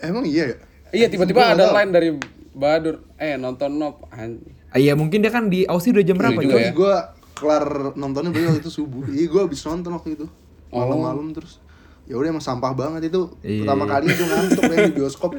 emang 0.00 0.22
iya 0.22 0.46
ya 0.46 0.56
iya 0.94 1.06
tiba-tiba 1.06 1.52
ada 1.52 1.66
tahu. 1.66 1.74
line 1.74 1.90
dari 1.90 2.10
Badur, 2.48 3.00
eh 3.16 3.34
nonton 3.34 3.74
Nope. 3.74 4.06
Anjing. 4.08 4.61
Ah, 4.72 4.80
Iya 4.80 4.96
mungkin 4.96 5.20
dia 5.20 5.28
kan 5.28 5.46
di 5.46 5.68
Aussie 5.68 5.92
udah 5.92 6.00
jam 6.00 6.16
berapa 6.16 6.40
juga 6.40 6.56
ya? 6.56 6.72
gue 6.72 6.94
kelar 7.32 7.92
nontonnya 7.92 8.32
baru 8.32 8.50
waktu 8.50 8.60
itu 8.60 8.72
subuh. 8.72 9.04
Iya 9.06 9.26
gue 9.28 9.40
habis 9.42 9.60
nonton 9.62 9.92
waktu 9.92 10.16
itu 10.16 10.26
malam-malam 10.68 11.30
terus. 11.30 11.60
Ya 12.02 12.16
udah 12.16 12.28
emang 12.28 12.40
sampah 12.40 12.72
banget 12.72 13.08
itu. 13.08 13.30
Iya. 13.40 13.62
Pertama 13.62 13.84
kali 13.86 14.04
gue 14.08 14.26
ngantuk 14.26 14.62
ya 14.64 14.76
di 14.82 14.92
bioskop. 14.92 15.32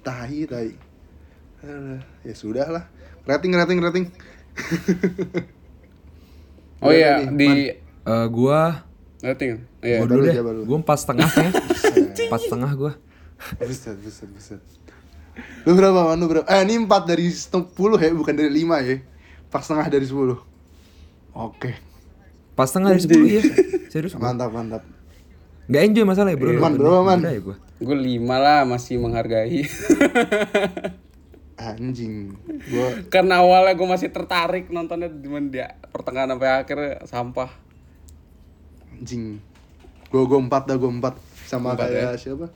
Tahi 0.00 0.38
tahi. 0.44 0.72
Ya 2.22 2.34
sudah 2.34 2.66
lah. 2.66 2.84
Rating 3.24 3.52
rating 3.52 3.78
rating. 3.80 4.04
Oh 6.76 6.92
iya 6.92 7.24
di 7.24 7.72
Eh, 8.06 8.26
gua 8.30 8.86
rating. 9.18 9.66
Iya. 9.82 9.98
gua 9.98 10.06
dulu 10.06 10.22
lu 10.22 10.26
deh. 10.28 10.34
Gua 10.62 10.78
empat 10.78 10.98
setengah 11.02 11.26
ya. 11.26 11.50
Empat 12.28 12.40
setengah 12.40 12.70
gua. 12.72 12.92
Buset 13.58 13.96
buset 13.98 14.28
buset. 14.30 14.60
Lu 15.68 15.72
berapa 15.76 16.12
man? 16.12 16.16
Lu 16.20 16.26
berapa? 16.30 16.46
Eh 16.48 16.60
ini 16.64 16.84
4 16.84 17.10
dari 17.10 17.26
10 17.28 17.52
ya 18.00 18.10
bukan 18.14 18.34
dari 18.34 18.50
5 18.50 18.88
ya. 18.88 18.96
Pas 19.50 19.62
setengah 19.62 19.86
dari 19.88 20.06
10. 20.08 20.38
Oke. 21.36 21.76
Empat 22.56 22.66
setengah 22.72 22.96
dari 22.96 23.02
sepuluh 23.04 23.28
ya. 23.28 23.42
Serius. 23.92 24.16
Mantap 24.16 24.48
mantap. 24.48 24.80
Nggak 25.68 25.82
enjoy 25.92 26.04
masalah 26.08 26.32
ya 26.32 26.38
bro. 26.40 26.48
Man, 26.56 26.56
nontonnya. 26.56 26.80
berapa, 26.80 27.00
Man? 27.04 27.20
Ya 27.20 27.40
gua. 27.44 27.56
Gue 27.76 27.96
5 28.00 28.24
lah 28.24 28.60
masih 28.64 28.94
menghargai. 28.96 29.60
Anjing. 31.68 32.32
Gua 32.72 32.88
Karena 33.12 33.44
awalnya 33.44 33.76
gue 33.76 33.88
masih 33.88 34.08
tertarik 34.08 34.72
nontonnya 34.72 35.12
cuman 35.12 35.52
dia 35.52 35.76
pertengahan 35.92 36.32
sampai 36.32 36.48
akhir 36.48 36.78
sampah. 37.04 37.50
anjing. 38.96 39.44
Gua 40.08 40.24
gua 40.24 40.40
4 40.40 40.68
dah 40.72 40.76
gua 40.80 41.12
4 41.12 41.12
sama 41.44 41.76
Empat 41.76 41.92
kayak 41.92 42.16
siapa? 42.16 42.46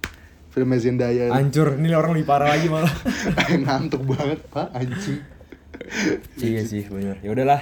Filmnya 0.50 0.78
Zendaya. 0.78 1.30
Hancur. 1.30 1.78
Ini 1.78 1.94
orang 1.94 2.12
lebih 2.12 2.26
parah 2.26 2.50
lagi 2.50 2.66
malah. 2.66 2.90
ngantuk 3.62 4.02
banget 4.04 4.38
pak 4.46 4.68
anjing 4.72 5.22
iya 6.38 6.62
sih 6.62 6.86
benar. 6.86 7.18
Ya 7.20 7.30
udahlah. 7.32 7.60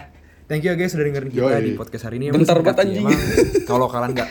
Thank 0.49 0.65
you 0.65 0.73
ya 0.73 0.77
guys 0.77 0.97
sudah 0.97 1.05
dengerin 1.05 1.29
kita 1.29 1.45
Yoi. 1.45 1.61
di 1.63 1.73
podcast 1.77 2.09
hari 2.09 2.17
ini. 2.17 2.33
Bentar 2.33 2.57
banget, 2.59 2.81
anjing. 2.81 3.05
Kalau 3.65 3.87
kalian 3.87 4.17
nggak 4.17 4.29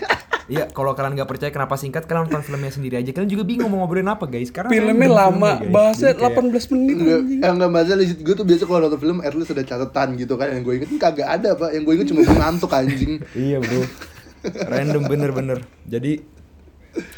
Iya, 0.48 0.64
kalau 0.72 0.96
kalian 0.96 1.14
nggak 1.14 1.28
percaya 1.28 1.52
kenapa 1.52 1.76
singkat, 1.76 2.08
kalian 2.08 2.26
nonton 2.26 2.40
filmnya 2.40 2.72
sendiri 2.72 2.96
aja. 2.98 3.12
Kalian 3.12 3.28
juga 3.28 3.44
bingung 3.44 3.68
mau 3.68 3.84
ngobrolin 3.84 4.08
apa, 4.08 4.26
guys. 4.26 4.48
Karena 4.48 4.72
Filmnya 4.72 4.96
lama, 5.06 5.28
filmnya, 5.28 5.54
guys. 5.60 5.74
bahasnya 5.76 6.08
Jadi 6.08 6.22
kayak- 6.24 6.36
18 6.40 6.72
menit 6.72 6.96
Enggak, 6.96 7.20
anjing. 7.20 7.40
yang 7.44 7.54
enggak 7.54 7.72
masalah 7.72 7.98
legit 8.00 8.18
gue 8.18 8.34
tuh 8.34 8.46
biasa 8.48 8.64
kalau 8.64 8.80
nonton 8.80 9.00
film 9.00 9.18
at 9.20 9.34
least 9.36 9.52
ada 9.52 9.64
catatan 9.64 10.08
gitu 10.16 10.34
kan 10.34 10.48
yang 10.50 10.64
gue 10.64 10.74
inget 10.74 10.90
kagak 10.98 11.28
ada 11.28 11.50
pak 11.54 11.70
yang 11.70 11.84
gue 11.84 11.94
inget 11.94 12.08
cuma 12.08 12.20
gue 12.24 12.38
ngantuk 12.38 12.72
anjing 12.72 13.12
Iya 13.36 13.58
bro 13.60 13.82
Random 14.72 15.04
bener-bener 15.04 15.58
Jadi 15.84 16.12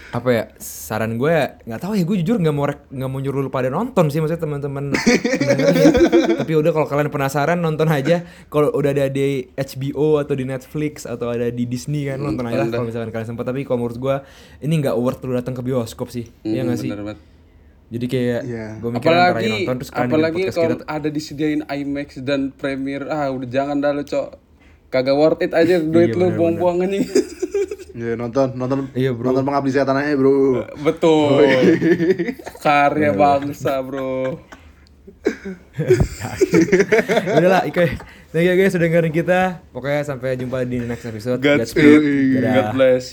apa 0.10 0.30
ya 0.30 0.44
saran 0.58 1.16
gue 1.16 1.30
ya 1.30 1.58
nggak 1.64 1.80
tahu 1.80 1.94
ya 1.94 2.02
gue 2.02 2.18
jujur 2.18 2.38
nggak 2.38 2.52
mau 2.52 2.66
rek- 2.66 2.90
nggak 2.90 3.06
mau 3.06 3.18
nyuruh 3.18 3.42
lu 3.42 3.50
pada 3.50 3.68
nonton 3.68 4.08
sih 4.08 4.18
maksudnya 4.18 4.42
teman-teman 4.42 4.90
dengerin. 5.40 5.94
tapi 6.40 6.54
udah 6.56 6.72
kalau 6.72 6.86
kalian 6.86 7.10
penasaran 7.10 7.58
nonton 7.58 7.86
aja. 7.88 8.22
Kalau 8.48 8.72
udah 8.72 8.90
ada 8.90 9.06
di 9.06 9.22
HBO 9.50 10.18
atau 10.18 10.34
di 10.34 10.44
Netflix 10.44 11.04
atau 11.04 11.28
ada 11.28 11.48
di 11.48 11.64
Disney 11.64 12.06
kan 12.06 12.18
nonton 12.18 12.42
aja 12.44 12.66
kalau 12.66 12.86
misalkan 12.86 13.10
kalian 13.10 13.28
sempat 13.28 13.46
tapi 13.46 13.62
kalau 13.62 13.80
menurut 13.80 13.98
gue 13.98 14.16
ini 14.62 14.74
nggak 14.78 14.96
worth 14.96 15.22
lu 15.22 15.32
datang 15.32 15.52
ke 15.52 15.62
bioskop 15.62 16.08
sih. 16.08 16.26
Iya 16.42 16.64
nggak 16.64 16.80
sih? 16.80 16.90
Hmm, 16.90 17.06
banget. 17.06 17.18
jadi 17.90 18.06
kayak 18.08 18.42
Iya. 18.44 18.68
gue 18.78 18.90
mikir 18.92 19.10
Apalagi 19.10 19.50
nonton 19.52 19.76
terus 19.78 19.92
apalagi 19.92 20.42
kalau 20.48 20.70
kita 20.72 20.86
ada 20.86 21.08
disediain 21.08 21.62
IMAX 21.66 22.08
dan 22.20 22.50
Premiere 22.52 23.06
ah 23.08 23.28
udah 23.28 23.46
jangan 23.46 23.78
dah 23.78 23.92
lu 23.92 24.02
cok. 24.02 24.30
Kagak 24.90 25.14
worth 25.14 25.42
it 25.42 25.54
aja 25.54 25.78
duit 25.94 26.12
Iya, 26.12 26.18
lu 26.18 26.34
buang-buang 26.34 26.82
anjing 26.84 27.06
ya 27.92 28.14
nonton 28.14 28.54
nonton 28.54 28.86
Iya, 28.92 29.12
bro. 29.12 29.30
nonton 29.30 29.44
pengabdi 29.44 29.70
setan 29.72 29.96
aja 29.96 30.14
bro 30.14 30.64
betul 30.82 31.42
karya 32.60 33.10
bangsa 33.12 33.82
bro 33.82 34.38
Udah 37.36 37.50
lah, 37.50 37.62
Ike. 37.66 37.98
Thank 38.30 38.46
you 38.46 38.56
guys 38.56 38.72
sudah 38.72 38.88
dengerin 38.88 39.12
kita. 39.12 39.60
Pokoknya 39.70 40.06
sampai 40.06 40.38
jumpa 40.38 40.64
di 40.64 40.80
next 40.80 41.04
episode. 41.04 41.40
Godspeed 41.40 41.76
Godspeed. 41.76 42.40
Dadah. 42.40 42.54
God 42.56 42.68
bless 42.72 43.04